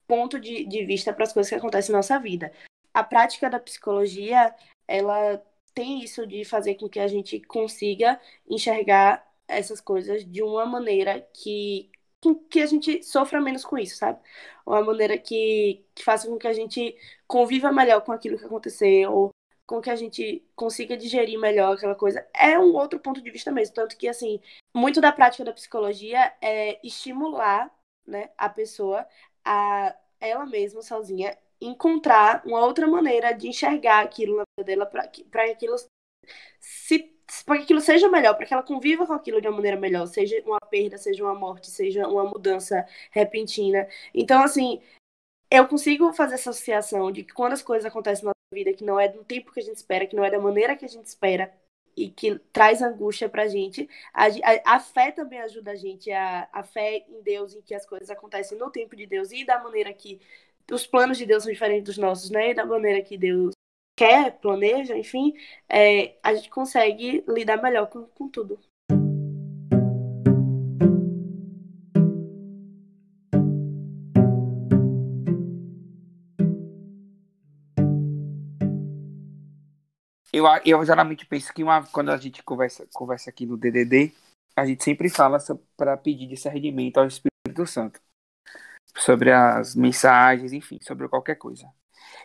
ponto 0.07 0.39
de, 0.39 0.65
de 0.65 0.85
vista 0.85 1.13
para 1.13 1.23
as 1.23 1.33
coisas 1.33 1.49
que 1.49 1.55
acontecem 1.55 1.91
na 1.91 1.99
nossa 1.99 2.19
vida. 2.19 2.51
A 2.93 3.03
prática 3.03 3.49
da 3.49 3.59
psicologia, 3.59 4.53
ela 4.87 5.41
tem 5.73 6.01
isso 6.03 6.25
de 6.25 6.45
fazer 6.45 6.75
com 6.75 6.87
que 6.89 6.99
a 6.99 7.07
gente 7.07 7.39
consiga 7.41 8.19
enxergar 8.49 9.25
essas 9.47 9.81
coisas 9.81 10.25
de 10.25 10.41
uma 10.41 10.65
maneira 10.65 11.21
que, 11.33 11.89
que 12.49 12.61
a 12.61 12.65
gente 12.65 13.03
sofra 13.03 13.41
menos 13.41 13.65
com 13.65 13.77
isso, 13.77 13.97
sabe? 13.97 14.19
Uma 14.65 14.83
maneira 14.83 15.17
que, 15.17 15.85
que 15.93 16.03
faça 16.03 16.27
com 16.27 16.37
que 16.37 16.47
a 16.47 16.53
gente 16.53 16.95
conviva 17.27 17.71
melhor 17.71 18.01
com 18.01 18.11
aquilo 18.11 18.37
que 18.37 18.45
aconteceu, 18.45 19.29
com 19.65 19.81
que 19.81 19.89
a 19.89 19.95
gente 19.95 20.45
consiga 20.55 20.95
digerir 20.95 21.39
melhor 21.39 21.73
aquela 21.75 21.95
coisa, 21.95 22.25
é 22.33 22.57
um 22.59 22.73
outro 22.75 22.99
ponto 22.99 23.21
de 23.21 23.31
vista 23.31 23.51
mesmo. 23.51 23.73
Tanto 23.75 23.97
que, 23.97 24.07
assim, 24.07 24.39
muito 24.73 25.01
da 25.01 25.11
prática 25.11 25.43
da 25.43 25.53
psicologia 25.53 26.33
é 26.41 26.79
estimular 26.85 27.73
né, 28.05 28.29
a 28.37 28.49
pessoa 28.49 29.07
a 29.43 29.95
ela 30.19 30.45
mesma, 30.45 30.81
sozinha, 30.81 31.37
encontrar 31.59 32.43
uma 32.45 32.65
outra 32.65 32.87
maneira 32.87 33.31
de 33.33 33.47
enxergar 33.47 34.01
aquilo 34.01 34.37
na 34.37 34.43
vida 34.57 34.65
dela 34.65 34.85
para 34.85 35.07
que 35.07 35.25
aquilo 35.51 35.75
se 36.59 37.11
para 37.45 37.57
que 37.57 37.63
aquilo 37.63 37.81
seja 37.81 38.07
melhor, 38.07 38.35
para 38.35 38.45
que 38.45 38.53
ela 38.53 38.61
conviva 38.63 39.05
com 39.07 39.13
aquilo 39.13 39.41
de 39.41 39.47
uma 39.47 39.55
maneira 39.55 39.77
melhor, 39.77 40.05
seja 40.05 40.41
uma 40.45 40.59
perda, 40.59 40.97
seja 40.97 41.23
uma 41.23 41.33
morte, 41.33 41.71
seja 41.71 42.07
uma 42.07 42.23
mudança 42.23 42.87
repentina. 43.11 43.87
Então, 44.13 44.43
assim, 44.43 44.79
eu 45.49 45.67
consigo 45.67 46.13
fazer 46.13 46.35
essa 46.35 46.51
associação 46.51 47.11
de 47.11 47.23
que 47.23 47.33
quando 47.33 47.53
as 47.53 47.63
coisas 47.63 47.85
acontecem 47.85 48.25
na 48.25 48.34
vida 48.55 48.73
que 48.73 48.83
não 48.83 48.99
é 48.99 49.07
do 49.07 49.23
tempo 49.23 49.51
que 49.51 49.59
a 49.59 49.63
gente 49.63 49.77
espera, 49.77 50.07
que 50.07 50.15
não 50.15 50.23
é 50.23 50.31
da 50.31 50.39
maneira 50.39 50.75
que 50.75 50.85
a 50.85 50.89
gente 50.89 51.05
espera 51.05 51.53
e 51.95 52.09
que 52.09 52.37
traz 52.51 52.81
angústia 52.81 53.29
pra 53.29 53.47
gente, 53.47 53.89
a, 54.13 54.25
a, 54.25 54.75
a 54.75 54.79
fé 54.79 55.11
também 55.11 55.39
ajuda 55.39 55.71
a 55.71 55.75
gente, 55.75 56.11
a, 56.11 56.47
a 56.51 56.63
fé 56.63 57.05
em 57.07 57.21
Deus, 57.21 57.55
em 57.55 57.61
que 57.61 57.73
as 57.73 57.85
coisas 57.85 58.09
acontecem 58.09 58.57
no 58.57 58.69
tempo 58.69 58.95
de 58.95 59.05
Deus 59.05 59.31
e 59.31 59.45
da 59.45 59.63
maneira 59.63 59.93
que 59.93 60.19
os 60.71 60.85
planos 60.85 61.17
de 61.17 61.25
Deus 61.25 61.43
são 61.43 61.51
diferentes 61.51 61.85
dos 61.85 61.97
nossos, 61.97 62.29
né? 62.29 62.51
E 62.51 62.53
da 62.53 62.65
maneira 62.65 63.01
que 63.01 63.17
Deus 63.17 63.53
quer, 63.95 64.39
planeja, 64.39 64.97
enfim, 64.97 65.33
é, 65.69 66.17
a 66.21 66.33
gente 66.33 66.49
consegue 66.49 67.23
lidar 67.27 67.61
melhor 67.61 67.87
com, 67.87 68.05
com 68.07 68.27
tudo. 68.27 68.59
Eu, 80.35 80.43
eu 80.65 80.85
geralmente 80.85 81.25
penso 81.25 81.53
que 81.53 81.63
uma, 81.63 81.87
quando 81.87 82.11
a 82.11 82.17
gente 82.17 82.43
conversa, 82.43 82.85
conversa 82.93 83.29
aqui 83.29 83.45
no 83.45 83.55
DDD, 83.55 84.13
a 84.53 84.65
gente 84.65 84.83
sempre 84.83 85.07
fala 85.07 85.37
para 85.77 85.95
pedir 85.95 86.27
discernimento 86.27 86.97
ao 86.97 87.07
Espírito 87.07 87.65
Santo 87.65 88.01
sobre 88.97 89.31
as 89.31 89.75
mensagens, 89.75 90.51
enfim, 90.51 90.77
sobre 90.81 91.07
qualquer 91.07 91.35
coisa. 91.35 91.71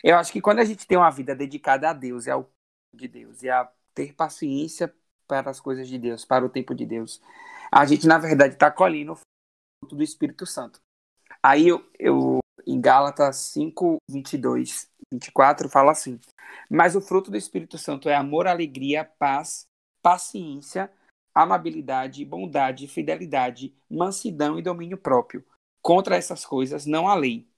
Eu 0.03 0.17
acho 0.17 0.33
que 0.33 0.41
quando 0.41 0.59
a 0.59 0.65
gente 0.65 0.89
tem 0.89 0.99
uma 0.99 1.11
vida 1.11 1.37
dedicada 1.37 1.91
a 1.91 1.93
Deus 1.93 2.27
e 2.27 2.31
ao 2.33 2.51
de 2.93 3.07
Deus 3.07 3.45
e 3.45 3.49
a 3.49 3.71
ter 3.95 4.13
paciência 4.13 4.93
para 5.29 5.49
as 5.49 5.61
coisas 5.61 5.87
de 5.87 5.97
Deus, 5.97 6.25
para 6.25 6.45
o 6.45 6.49
tempo 6.49 6.75
de 6.75 6.85
Deus, 6.85 7.23
a 7.71 7.87
gente 7.87 8.09
na 8.09 8.19
verdade 8.19 8.55
está 8.55 8.73
colhendo 8.73 9.13
o 9.13 9.19
fruto 9.85 9.95
do 9.95 10.03
Espírito 10.03 10.45
Santo. 10.47 10.81
Aí 11.41 11.69
eu, 11.69 11.89
eu 11.97 12.41
em 12.67 12.81
Gálatas 12.81 13.37
5, 13.37 13.99
22, 14.11 14.90
24 15.11 15.69
fala 15.69 15.93
assim: 15.93 16.19
mas 16.69 16.95
o 16.95 17.01
fruto 17.01 17.31
do 17.31 17.37
Espírito 17.37 17.79
Santo 17.79 18.09
é 18.09 18.15
amor, 18.15 18.47
alegria, 18.47 19.05
paz, 19.05 19.69
paciência, 20.03 20.91
amabilidade, 21.35 22.25
bondade, 22.25 22.89
fidelidade, 22.89 23.75
mansidão 23.91 24.59
e 24.59 24.63
domínio 24.63 24.99
próprio. 24.99 25.45
Contra 25.83 26.17
essas 26.17 26.45
coisas 26.45 26.87
não 26.87 27.09
há 27.09 27.15
lei. 27.15 27.49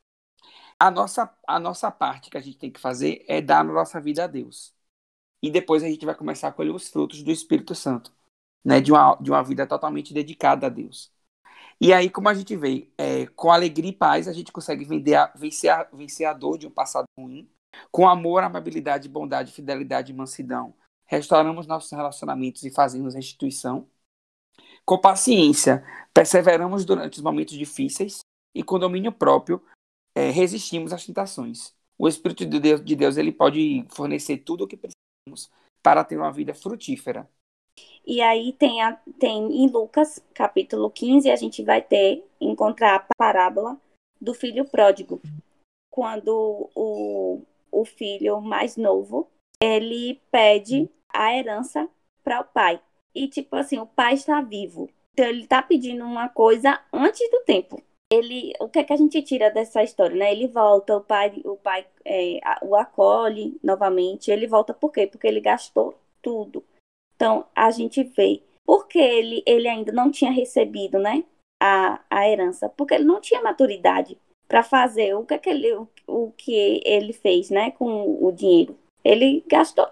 A 0.79 0.91
nossa, 0.91 1.33
a 1.47 1.59
nossa 1.61 1.91
parte 1.91 2.31
que 2.31 2.37
a 2.37 2.41
gente 2.41 2.59
tem 2.59 2.71
que 2.71 2.81
fazer 2.81 3.25
é 3.29 3.41
dar 3.41 3.61
a 3.61 3.65
nossa 3.65 4.01
vida 4.01 4.25
a 4.25 4.27
Deus. 4.27 4.75
E 5.43 5.51
depois 5.51 5.83
a 5.83 5.89
gente 5.89 6.07
vai 6.07 6.15
começar 6.15 6.49
a 6.49 6.53
colher 6.53 6.75
os 6.75 6.89
frutos 6.89 7.23
do 7.23 7.31
Espírito 7.31 7.75
Santo, 7.75 8.13
né? 8.65 8.81
de, 8.81 8.93
uma, 8.93 9.17
de 9.17 9.31
uma 9.31 9.43
vida 9.43 9.67
totalmente 9.67 10.15
dedicada 10.15 10.67
a 10.67 10.71
Deus. 10.71 11.13
E 11.85 11.93
aí, 11.93 12.09
como 12.09 12.29
a 12.29 12.35
gente 12.35 12.57
vê, 12.57 12.89
é, 12.97 13.27
com 13.27 13.51
alegria 13.51 13.91
e 13.91 13.93
paz, 13.93 14.29
a 14.29 14.33
gente 14.33 14.53
consegue 14.53 14.85
vender 14.85 15.17
a, 15.17 15.27
vencer, 15.35 15.69
a, 15.69 15.83
vencer 15.93 16.25
a 16.25 16.33
dor 16.33 16.57
de 16.57 16.65
um 16.65 16.71
passado 16.71 17.07
ruim 17.19 17.51
com 17.91 18.09
amor, 18.09 18.45
amabilidade, 18.45 19.09
bondade, 19.09 19.51
fidelidade 19.51 20.13
e 20.13 20.15
mansidão, 20.15 20.77
restauramos 21.07 21.67
nossos 21.67 21.91
relacionamentos 21.91 22.63
e 22.63 22.71
fazemos 22.71 23.15
restituição. 23.15 23.89
Com 24.85 24.97
paciência, 24.97 25.85
perseveramos 26.15 26.85
durante 26.85 27.17
os 27.17 27.23
momentos 27.23 27.55
difíceis 27.59 28.21
e 28.55 28.63
com 28.63 28.79
domínio 28.79 29.11
próprio, 29.11 29.61
é, 30.15 30.31
resistimos 30.31 30.93
às 30.93 31.05
tentações. 31.05 31.75
O 31.99 32.07
Espírito 32.07 32.47
de 32.47 32.61
Deus, 32.61 32.85
de 32.85 32.95
Deus 32.95 33.17
ele 33.17 33.33
pode 33.33 33.85
fornecer 33.91 34.39
tudo 34.39 34.65
o 34.65 34.69
que 34.69 34.77
precisamos 34.77 35.51
para 35.83 36.05
ter 36.05 36.17
uma 36.17 36.31
vida 36.31 36.55
frutífera. 36.55 37.29
E 38.05 38.21
aí 38.21 38.53
tem, 38.53 38.83
a, 38.83 39.01
tem 39.19 39.65
em 39.65 39.69
Lucas, 39.69 40.23
capítulo 40.35 40.91
15, 40.91 41.31
a 41.31 41.37
gente 41.37 41.63
vai 41.63 41.81
ter, 41.81 42.25
encontrar 42.41 42.97
a 42.97 43.07
parábola 43.17 43.81
do 44.21 44.35
filho 44.35 44.65
pródigo. 44.65 45.21
Quando 45.91 46.71
o, 46.75 47.43
o 47.71 47.85
filho 47.85 48.41
mais 48.41 48.77
novo, 48.77 49.29
ele 49.61 50.21
pede 50.31 50.91
a 51.09 51.37
herança 51.37 51.89
para 52.25 52.41
o 52.41 52.45
pai. 52.45 52.81
E, 53.15 53.29
tipo 53.29 53.55
assim, 53.57 53.79
o 53.79 53.87
pai 53.87 54.15
está 54.15 54.41
vivo. 54.41 54.89
Então, 55.13 55.27
ele 55.27 55.43
está 55.43 55.63
pedindo 55.63 56.05
uma 56.05 56.29
coisa 56.29 56.81
antes 56.93 57.31
do 57.31 57.41
tempo. 57.45 57.83
Ele, 58.11 58.53
o 58.61 58.69
que 58.69 58.79
é 58.79 58.85
que 58.85 58.93
a 58.93 58.97
gente 58.97 59.23
tira 59.23 59.51
dessa 59.51 59.83
história, 59.83 60.17
né? 60.17 60.33
Ele 60.33 60.47
volta, 60.47 60.97
o 60.97 61.01
pai, 61.01 61.41
o 61.45 61.57
pai 61.57 61.87
é, 62.05 62.41
o 62.63 62.75
acolhe 62.75 63.59
novamente. 63.63 64.31
Ele 64.31 64.47
volta 64.47 64.75
por 64.75 64.91
quê? 64.91 65.07
Porque 65.07 65.27
ele 65.27 65.41
gastou 65.41 65.95
tudo. 66.21 66.65
Então, 67.23 67.47
a 67.55 67.71
gente 67.71 68.03
vê 68.03 68.43
porque 68.67 68.99
ele, 68.99 69.45
ele 69.47 69.69
ainda 69.69 69.93
não 69.93 70.11
tinha 70.11 70.33
recebido, 70.33 70.99
né? 70.99 71.23
A, 71.63 72.01
a 72.11 72.29
herança. 72.29 72.69
Porque 72.69 72.95
ele 72.95 73.05
não 73.05 73.21
tinha 73.21 73.41
maturidade 73.41 74.19
para 74.49 74.65
fazer 74.65 75.15
o 75.15 75.25
que, 75.25 75.35
é 75.35 75.39
que 75.39 75.49
ele, 75.49 75.73
o, 75.73 75.89
o 76.09 76.33
que 76.33 76.83
ele 76.85 77.13
fez, 77.13 77.49
né, 77.49 77.71
com 77.71 78.19
o 78.21 78.33
dinheiro. 78.33 78.77
Ele 79.05 79.45
gastou 79.47 79.87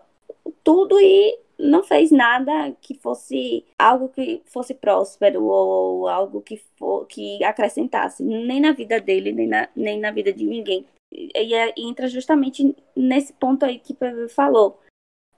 tudo 0.65 1.01
e 1.01 1.39
não 1.57 1.85
fez 1.85 2.11
nada 2.11 2.73
que 2.81 2.95
fosse 2.95 3.65
algo 3.79 4.09
que 4.09 4.43
fosse 4.47 4.75
próspero 4.75 5.45
ou 5.45 6.09
algo 6.09 6.41
que, 6.43 6.57
for, 6.77 7.07
que 7.07 7.45
acrescentasse, 7.45 8.25
nem 8.25 8.61
na 8.61 8.73
vida 8.73 9.01
dele, 9.01 9.31
nem 9.31 9.47
na, 9.47 9.69
nem 9.77 10.01
na 10.01 10.11
vida 10.11 10.33
de 10.33 10.45
ninguém. 10.45 10.85
E, 11.13 11.31
e 11.37 11.89
entra 11.89 12.09
justamente 12.09 12.75
nesse 12.97 13.33
ponto 13.35 13.65
aí 13.65 13.79
que 13.79 13.93
o 13.93 14.29
falou. 14.29 14.81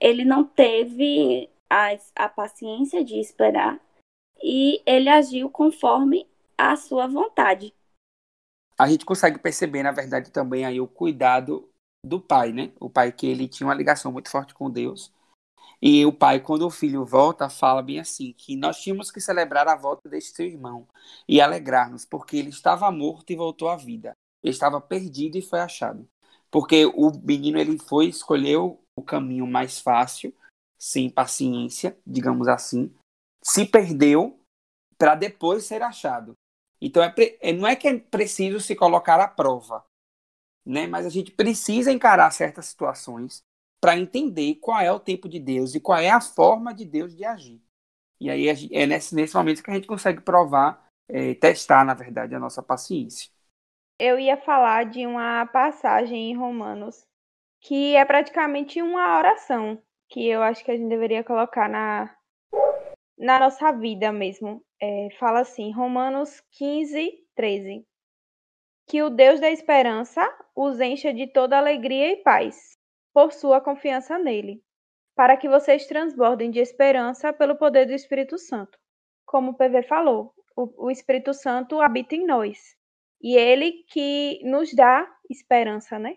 Ele 0.00 0.24
não 0.24 0.42
teve 0.42 1.50
a, 1.72 2.24
a 2.24 2.28
paciência 2.28 3.02
de 3.04 3.18
esperar 3.18 3.80
e 4.42 4.82
ele 4.84 5.08
agiu 5.08 5.48
conforme 5.48 6.28
a 6.58 6.76
sua 6.76 7.06
vontade 7.06 7.72
a 8.78 8.88
gente 8.88 9.04
consegue 9.04 9.38
perceber, 9.38 9.82
na 9.82 9.92
verdade, 9.92 10.32
também 10.32 10.64
aí 10.64 10.80
o 10.80 10.88
cuidado 10.88 11.68
do 12.04 12.20
pai, 12.20 12.52
né? 12.52 12.72
O 12.80 12.90
pai 12.90 13.12
que 13.12 13.26
ele 13.26 13.46
tinha 13.46 13.66
uma 13.66 13.74
ligação 13.74 14.10
muito 14.10 14.28
forte 14.28 14.54
com 14.54 14.68
Deus. 14.68 15.12
E 15.80 16.04
o 16.06 16.12
pai, 16.12 16.40
quando 16.40 16.66
o 16.66 16.70
filho 16.70 17.04
volta, 17.04 17.48
fala 17.48 17.82
bem 17.82 18.00
assim, 18.00 18.32
que 18.32 18.56
nós 18.56 18.80
tínhamos 18.80 19.10
que 19.10 19.20
celebrar 19.20 19.68
a 19.68 19.76
volta 19.76 20.08
deste 20.08 20.34
seu 20.34 20.46
irmão 20.46 20.86
e 21.28 21.40
alegrar-nos, 21.40 22.04
porque 22.04 22.36
ele 22.36 22.50
estava 22.50 22.90
morto 22.90 23.30
e 23.30 23.36
voltou 23.36 23.68
à 23.68 23.76
vida. 23.76 24.14
Ele 24.42 24.52
estava 24.52 24.80
perdido 24.80 25.36
e 25.38 25.42
foi 25.42 25.60
achado. 25.60 26.08
Porque 26.50 26.86
o 26.86 27.10
menino 27.22 27.58
ele 27.58 27.78
foi 27.78 28.06
escolheu 28.06 28.80
o 28.96 29.02
caminho 29.02 29.46
mais 29.46 29.80
fácil, 29.80 30.34
sem 30.82 31.08
paciência, 31.08 31.96
digamos 32.04 32.48
assim, 32.48 32.92
se 33.40 33.64
perdeu 33.64 34.36
para 34.98 35.14
depois 35.14 35.64
ser 35.64 35.80
achado. 35.80 36.34
Então, 36.80 37.04
é, 37.04 37.14
é, 37.40 37.52
não 37.52 37.68
é 37.68 37.76
que 37.76 37.86
é 37.86 37.96
preciso 38.00 38.58
se 38.58 38.74
colocar 38.74 39.20
à 39.20 39.28
prova, 39.28 39.84
né? 40.66 40.88
mas 40.88 41.06
a 41.06 41.08
gente 41.08 41.30
precisa 41.30 41.92
encarar 41.92 42.32
certas 42.32 42.66
situações 42.66 43.44
para 43.80 43.96
entender 43.96 44.56
qual 44.56 44.80
é 44.80 44.90
o 44.90 44.98
tempo 44.98 45.28
de 45.28 45.38
Deus 45.38 45.76
e 45.76 45.80
qual 45.80 46.00
é 46.00 46.10
a 46.10 46.20
forma 46.20 46.74
de 46.74 46.84
Deus 46.84 47.14
de 47.14 47.24
agir. 47.24 47.62
E 48.20 48.28
aí 48.28 48.48
é 48.48 48.84
nesse, 48.84 49.14
nesse 49.14 49.36
momento 49.36 49.62
que 49.62 49.70
a 49.70 49.74
gente 49.74 49.86
consegue 49.86 50.20
provar, 50.20 50.84
é, 51.08 51.34
testar, 51.34 51.84
na 51.84 51.94
verdade, 51.94 52.34
a 52.34 52.40
nossa 52.40 52.60
paciência. 52.60 53.30
Eu 54.00 54.18
ia 54.18 54.36
falar 54.36 54.84
de 54.86 55.06
uma 55.06 55.46
passagem 55.46 56.32
em 56.32 56.36
Romanos 56.36 57.04
que 57.60 57.94
é 57.94 58.04
praticamente 58.04 58.82
uma 58.82 59.18
oração 59.18 59.80
que 60.12 60.28
eu 60.28 60.42
acho 60.42 60.62
que 60.62 60.70
a 60.70 60.76
gente 60.76 60.90
deveria 60.90 61.24
colocar 61.24 61.68
na, 61.70 62.14
na 63.18 63.40
nossa 63.40 63.72
vida 63.72 64.12
mesmo 64.12 64.62
é, 64.78 65.08
fala 65.18 65.40
assim, 65.40 65.72
Romanos 65.72 66.42
15, 66.58 67.10
13. 67.34 67.86
Que 68.86 69.02
o 69.02 69.08
Deus 69.08 69.40
da 69.40 69.50
esperança 69.50 70.20
os 70.54 70.80
encha 70.80 71.14
de 71.14 71.26
toda 71.28 71.56
alegria 71.56 72.12
e 72.12 72.16
paz, 72.16 72.76
por 73.14 73.32
sua 73.32 73.58
confiança 73.58 74.18
nele, 74.18 74.62
para 75.16 75.36
que 75.36 75.48
vocês 75.48 75.86
transbordem 75.86 76.50
de 76.50 76.60
esperança 76.60 77.32
pelo 77.32 77.56
poder 77.56 77.86
do 77.86 77.94
Espírito 77.94 78.36
Santo. 78.36 78.78
Como 79.24 79.52
o 79.52 79.54
PV 79.54 79.82
falou, 79.84 80.34
o, 80.54 80.86
o 80.88 80.90
Espírito 80.90 81.32
Santo 81.32 81.80
habita 81.80 82.14
em 82.14 82.26
nós. 82.26 82.58
E 83.22 83.34
ele 83.34 83.84
que 83.88 84.40
nos 84.44 84.74
dá 84.74 85.08
esperança, 85.30 85.98
né? 85.98 86.16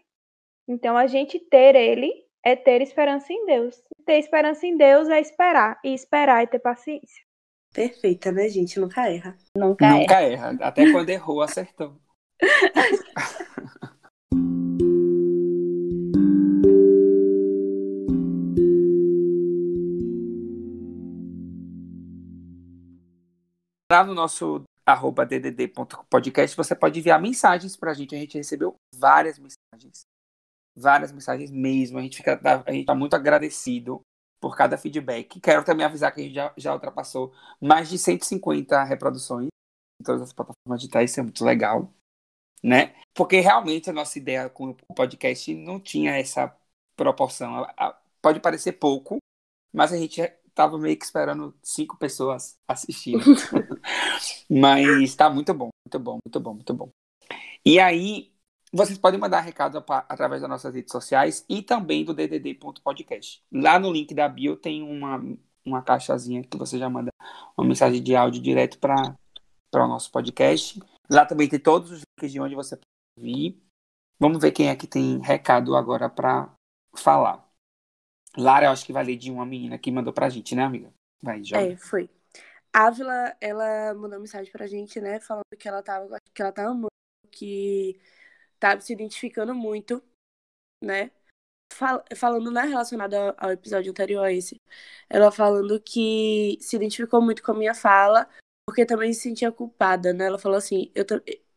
Então, 0.68 0.98
a 0.98 1.06
gente 1.06 1.40
ter 1.40 1.76
ele 1.76 2.25
é 2.46 2.56
ter 2.56 2.82
esperança 2.82 3.34
em 3.34 3.44
Deus. 3.48 3.84
Ter 4.06 4.20
esperança 4.20 4.68
em 4.68 4.78
Deus 4.78 5.10
é 5.10 5.20
esperar. 5.20 5.80
E 5.84 5.96
esperar 5.96 6.44
é 6.44 6.46
ter 6.46 6.60
paciência. 6.60 7.26
Perfeita, 7.74 8.32
né, 8.32 8.48
gente? 8.48 8.80
Nunca 8.80 9.10
erra. 9.10 9.36
Nunca, 9.58 9.90
Nunca 9.90 10.22
erra. 10.22 10.52
erra. 10.52 10.58
Até 10.62 10.92
quando 10.92 11.10
errou, 11.10 11.42
acertou. 11.42 12.00
Lá 23.92 24.04
no 24.04 24.14
nosso 24.14 24.64
arroba 24.86 25.26
ddd.podcast 25.26 26.56
você 26.56 26.76
pode 26.76 27.00
enviar 27.00 27.20
mensagens 27.20 27.76
para 27.76 27.92
a 27.92 27.94
gente. 27.94 28.16
A 28.16 28.20
gente 28.20 28.38
recebeu 28.38 28.76
várias 28.94 29.40
mensagens. 29.40 30.06
Várias 30.76 31.12
mensagens 31.12 31.52
mesmo. 31.52 31.98
A 31.98 32.02
gente 32.02 32.18
fica 32.18 32.40
a 32.66 32.72
gente 32.72 32.86
tá 32.86 32.96
muito 32.96 33.16
agradecido 33.16 34.02
por 34.40 34.56
cada 34.56 34.78
feedback. 34.78 35.40
Quero 35.40 35.64
também 35.64 35.86
avisar 35.86 36.14
que 36.14 36.22
a 36.22 36.24
gente 36.24 36.36
já, 36.36 36.54
já 36.58 36.74
ultrapassou 36.74 37.34
mais 37.60 37.90
de 37.90 37.98
150 37.98 38.84
reproduções 38.84 39.48
em 40.00 40.04
todas 40.04 40.22
as 40.22 40.34
plataformas 40.34 40.82
digitais, 40.82 41.12
isso 41.12 41.20
é 41.20 41.24
muito 41.24 41.44
legal, 41.44 41.92
né? 42.62 42.94
Porque 43.14 43.40
realmente 43.40 43.90
a 43.90 43.94
nossa 43.94 44.20
ideia 44.20 44.50
com 44.50 44.76
o 44.88 44.94
podcast 44.94 45.54
não 45.56 45.80
tinha 45.80 46.18
essa 46.18 46.56
proporção. 46.96 47.66
Pode 48.22 48.40
parecer 48.40 48.74
pouco, 48.74 49.18
mas 49.74 49.94
a 49.94 49.98
gente 49.98 50.22
estava 50.22 50.78
meio 50.78 50.98
que 50.98 51.06
esperando 51.06 51.56
cinco 51.64 51.98
pessoas 51.98 52.58
assistindo. 52.68 53.24
mas 54.50 54.86
está 55.02 55.30
muito 55.30 55.54
bom, 55.54 55.70
muito 55.86 56.00
bom, 56.00 56.20
muito 56.26 56.40
bom, 56.40 56.54
muito 56.54 56.74
bom. 56.74 56.90
E 57.66 57.80
aí, 57.80 58.32
vocês 58.72 58.98
podem 58.98 59.20
mandar 59.20 59.42
recado 59.42 59.84
através 60.10 60.42
das 60.42 60.50
nossas 60.50 60.74
redes 60.74 60.92
sociais 60.92 61.46
e 61.50 61.62
também 61.62 62.04
do 62.04 62.14
ddd.podcast. 62.14 63.44
Lá 63.52 63.80
no 63.80 63.92
link 63.92 64.14
da 64.14 64.28
bio 64.28 64.58
tem 64.58 64.84
uma, 64.84 65.22
uma 65.64 65.82
caixazinha 65.82 66.44
que 66.44 66.58
você 66.58 66.78
já 66.78 66.90
manda 66.90 67.12
uma 67.58 67.68
mensagem 67.68 68.02
de 68.02 68.16
áudio 68.16 68.42
direto 68.42 68.78
para 68.80 69.16
o 69.74 69.88
nosso 69.88 70.12
podcast. 70.12 70.80
Lá 71.10 71.26
também 71.26 71.48
tem 71.48 71.60
todos 71.60 71.92
os 71.92 72.02
links 72.02 72.32
de 72.32 72.40
onde 72.40 72.56
você 72.56 72.76
pode 72.76 72.86
ouvir. 73.18 73.62
Vamos 74.20 74.42
ver 74.42 74.52
quem 74.52 74.70
é 74.70 74.76
que 74.76 74.88
tem 74.88 75.20
recado 75.20 75.76
agora 75.76 76.10
para 76.10 76.54
falar. 76.96 77.46
Lara, 78.38 78.66
eu 78.66 78.72
acho 78.72 78.86
que 78.86 78.94
vai 78.94 79.04
ler 79.04 79.16
de 79.16 79.32
uma 79.32 79.46
menina 79.46 79.78
que 79.78 79.92
mandou 79.92 80.14
pra 80.14 80.30
gente, 80.30 80.56
né, 80.56 80.64
amiga? 80.64 80.94
Vai, 81.22 81.44
joga. 81.44 81.62
É, 81.62 81.78
foi. 81.78 82.10
Ávila, 82.74 83.36
ela 83.40 83.94
mandou 83.94 84.20
mensagem 84.20 84.52
pra 84.52 84.68
gente, 84.68 85.00
né, 85.00 85.20
falando 85.22 85.46
que 85.58 85.68
ela 85.68 85.82
tava, 85.82 86.18
que 86.34 86.42
ela 86.42 86.52
tá 86.52 86.68
amando, 86.68 86.88
que 87.32 87.98
tá 88.60 88.80
se 88.80 88.94
identificando 88.94 89.54
muito, 89.54 90.02
né? 90.84 91.12
Fal 91.74 92.04
falando, 92.16 92.52
né, 92.52 92.62
relacionado 92.62 93.16
ao, 93.16 93.36
ao 93.38 93.52
episódio 93.52 93.92
anterior 93.92 94.24
a 94.24 94.32
esse, 94.32 94.62
ela 95.10 95.32
falando 95.32 95.80
que 95.82 96.58
se 96.62 96.76
identificou 96.76 97.22
muito 97.22 97.44
com 97.44 97.52
a 97.52 97.56
minha 97.56 97.74
fala, 97.74 98.30
porque 98.68 98.86
também 98.86 99.14
se 99.14 99.22
sentia 99.22 99.52
culpada, 99.52 100.14
né? 100.14 100.26
Ela 100.26 100.40
falou 100.40 100.58
assim, 100.58 100.92
eu, 100.96 101.06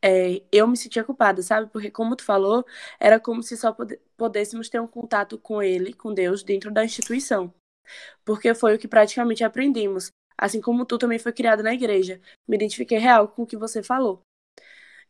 é, 0.02 0.42
eu 0.52 0.66
me 0.66 0.76
sentia 0.76 1.04
culpada, 1.04 1.42
sabe? 1.42 1.70
Porque, 1.70 1.90
como 1.90 2.16
tu 2.16 2.24
falou, 2.24 2.64
era 3.00 3.18
como 3.18 3.42
se 3.42 3.56
só 3.56 3.74
pudéssemos 4.16 4.68
ter 4.68 4.80
um 4.80 4.87
contato 4.87 5.38
com 5.38 5.62
ele, 5.62 5.92
com 5.92 6.12
Deus, 6.14 6.42
dentro 6.42 6.70
da 6.70 6.84
instituição. 6.84 7.52
Porque 8.24 8.54
foi 8.54 8.74
o 8.74 8.78
que 8.78 8.88
praticamente 8.88 9.44
aprendemos. 9.44 10.11
Assim 10.37 10.61
como 10.61 10.87
tu 10.87 10.98
também 10.98 11.18
foi 11.18 11.32
criada 11.32 11.62
na 11.62 11.74
igreja. 11.74 12.20
Me 12.46 12.56
identifiquei 12.56 12.98
real 12.98 13.28
com 13.28 13.42
o 13.42 13.46
que 13.46 13.56
você 13.56 13.82
falou. 13.82 14.22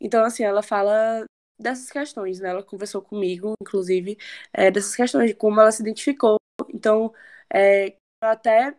Então, 0.00 0.24
assim, 0.24 0.44
ela 0.44 0.62
fala 0.62 1.24
dessas 1.58 1.90
questões, 1.90 2.40
né? 2.40 2.50
Ela 2.50 2.62
conversou 2.62 3.02
comigo, 3.02 3.54
inclusive, 3.60 4.16
é, 4.52 4.70
dessas 4.70 4.94
questões 4.94 5.28
de 5.28 5.34
como 5.34 5.60
ela 5.60 5.72
se 5.72 5.82
identificou. 5.82 6.36
Então, 6.72 7.12
é, 7.52 7.88
eu 8.22 8.28
até 8.28 8.76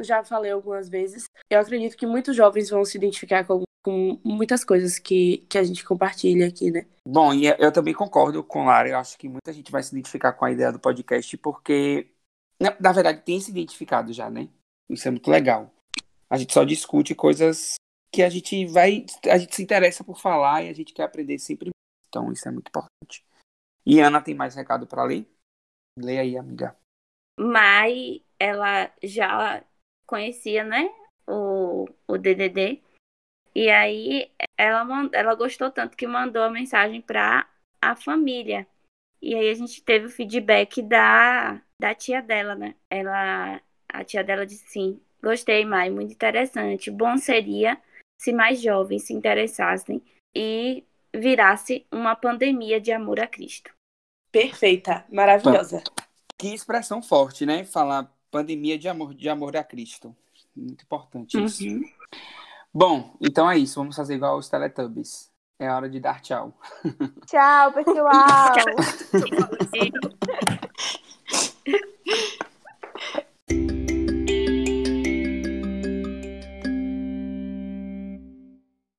já 0.00 0.22
falei 0.22 0.50
algumas 0.50 0.88
vezes, 0.88 1.24
eu 1.50 1.60
acredito 1.60 1.96
que 1.96 2.06
muitos 2.06 2.36
jovens 2.36 2.70
vão 2.70 2.84
se 2.84 2.96
identificar 2.96 3.44
com, 3.44 3.64
com 3.84 4.20
muitas 4.24 4.64
coisas 4.64 4.98
que, 4.98 5.38
que 5.48 5.58
a 5.58 5.64
gente 5.64 5.84
compartilha 5.84 6.46
aqui, 6.46 6.70
né? 6.70 6.86
Bom, 7.06 7.34
e 7.34 7.46
eu 7.46 7.72
também 7.72 7.94
concordo 7.94 8.44
com 8.44 8.66
Lara, 8.66 8.88
eu 8.88 8.98
acho 8.98 9.18
que 9.18 9.28
muita 9.28 9.52
gente 9.52 9.72
vai 9.72 9.82
se 9.82 9.92
identificar 9.92 10.32
com 10.32 10.44
a 10.44 10.52
ideia 10.52 10.72
do 10.72 10.78
podcast, 10.78 11.36
porque, 11.38 12.08
na, 12.60 12.76
na 12.78 12.92
verdade, 12.92 13.22
tem 13.22 13.40
se 13.40 13.50
identificado 13.50 14.12
já, 14.12 14.30
né? 14.30 14.48
Isso 14.88 15.08
é 15.08 15.10
muito 15.10 15.30
legal. 15.30 15.72
A 16.30 16.36
gente 16.36 16.52
só 16.52 16.64
discute 16.64 17.14
coisas 17.14 17.74
que 18.12 18.22
a 18.22 18.28
gente 18.28 18.66
vai, 18.66 19.04
a 19.28 19.38
gente 19.38 19.54
se 19.54 19.62
interessa 19.62 20.04
por 20.04 20.18
falar 20.18 20.62
e 20.62 20.68
a 20.68 20.72
gente 20.72 20.92
quer 20.92 21.04
aprender 21.04 21.38
sempre 21.38 21.70
então, 22.08 22.32
isso 22.32 22.48
é 22.48 22.50
muito 22.50 22.68
importante. 22.68 23.24
E 23.84 24.00
Ana 24.00 24.20
tem 24.20 24.34
mais 24.34 24.54
recado 24.54 24.86
para 24.86 25.04
ler? 25.04 25.26
Lê 25.98 26.18
aí, 26.18 26.36
amiga. 26.36 26.76
Mai, 27.38 28.22
ela 28.38 28.90
já 29.02 29.62
conhecia, 30.06 30.64
né, 30.64 30.90
o, 31.26 31.86
o 32.06 32.18
DDD. 32.18 32.82
E 33.54 33.70
aí 33.70 34.30
ela, 34.56 34.84
ela 35.12 35.34
gostou 35.34 35.70
tanto 35.70 35.96
que 35.96 36.06
mandou 36.06 36.42
a 36.42 36.50
mensagem 36.50 37.00
para 37.00 37.48
a 37.80 37.96
família. 37.96 38.66
E 39.20 39.34
aí 39.34 39.50
a 39.50 39.54
gente 39.54 39.82
teve 39.82 40.06
o 40.06 40.10
feedback 40.10 40.80
da, 40.82 41.60
da 41.80 41.94
tia 41.94 42.22
dela, 42.22 42.54
né? 42.54 42.74
Ela, 42.88 43.60
a 43.88 44.04
tia 44.04 44.22
dela 44.22 44.46
disse 44.46 44.68
sim, 44.68 45.00
gostei, 45.22 45.64
Mai, 45.64 45.90
muito 45.90 46.12
interessante. 46.12 46.90
Bom 46.90 47.16
seria 47.16 47.80
se 48.20 48.32
mais 48.32 48.60
jovens 48.60 49.04
se 49.04 49.12
interessassem 49.12 50.02
e 50.34 50.84
virasse 51.14 51.86
uma 51.90 52.14
pandemia 52.14 52.78
de 52.80 52.92
amor 52.92 53.18
a 53.20 53.26
Cristo. 53.26 53.70
Perfeita, 54.30 55.04
maravilhosa. 55.10 55.82
Que 56.36 56.54
expressão 56.54 57.02
forte, 57.02 57.46
né? 57.46 57.64
Falar 57.64 58.12
pandemia 58.30 58.78
de 58.78 58.88
amor, 58.88 59.14
de 59.14 59.28
amor 59.28 59.56
a 59.56 59.64
Cristo. 59.64 60.14
Muito 60.54 60.84
importante 60.84 61.42
isso. 61.42 61.64
Uhum. 61.64 61.82
Bom, 62.72 63.16
então 63.20 63.50
é 63.50 63.58
isso. 63.58 63.80
Vamos 63.80 63.96
fazer 63.96 64.14
igual 64.14 64.38
os 64.38 64.48
Teletubbies. 64.48 65.32
É 65.58 65.68
hora 65.70 65.88
de 65.88 65.98
dar 65.98 66.20
tchau. 66.20 66.56
Tchau, 67.26 67.72
pessoal. 67.72 68.54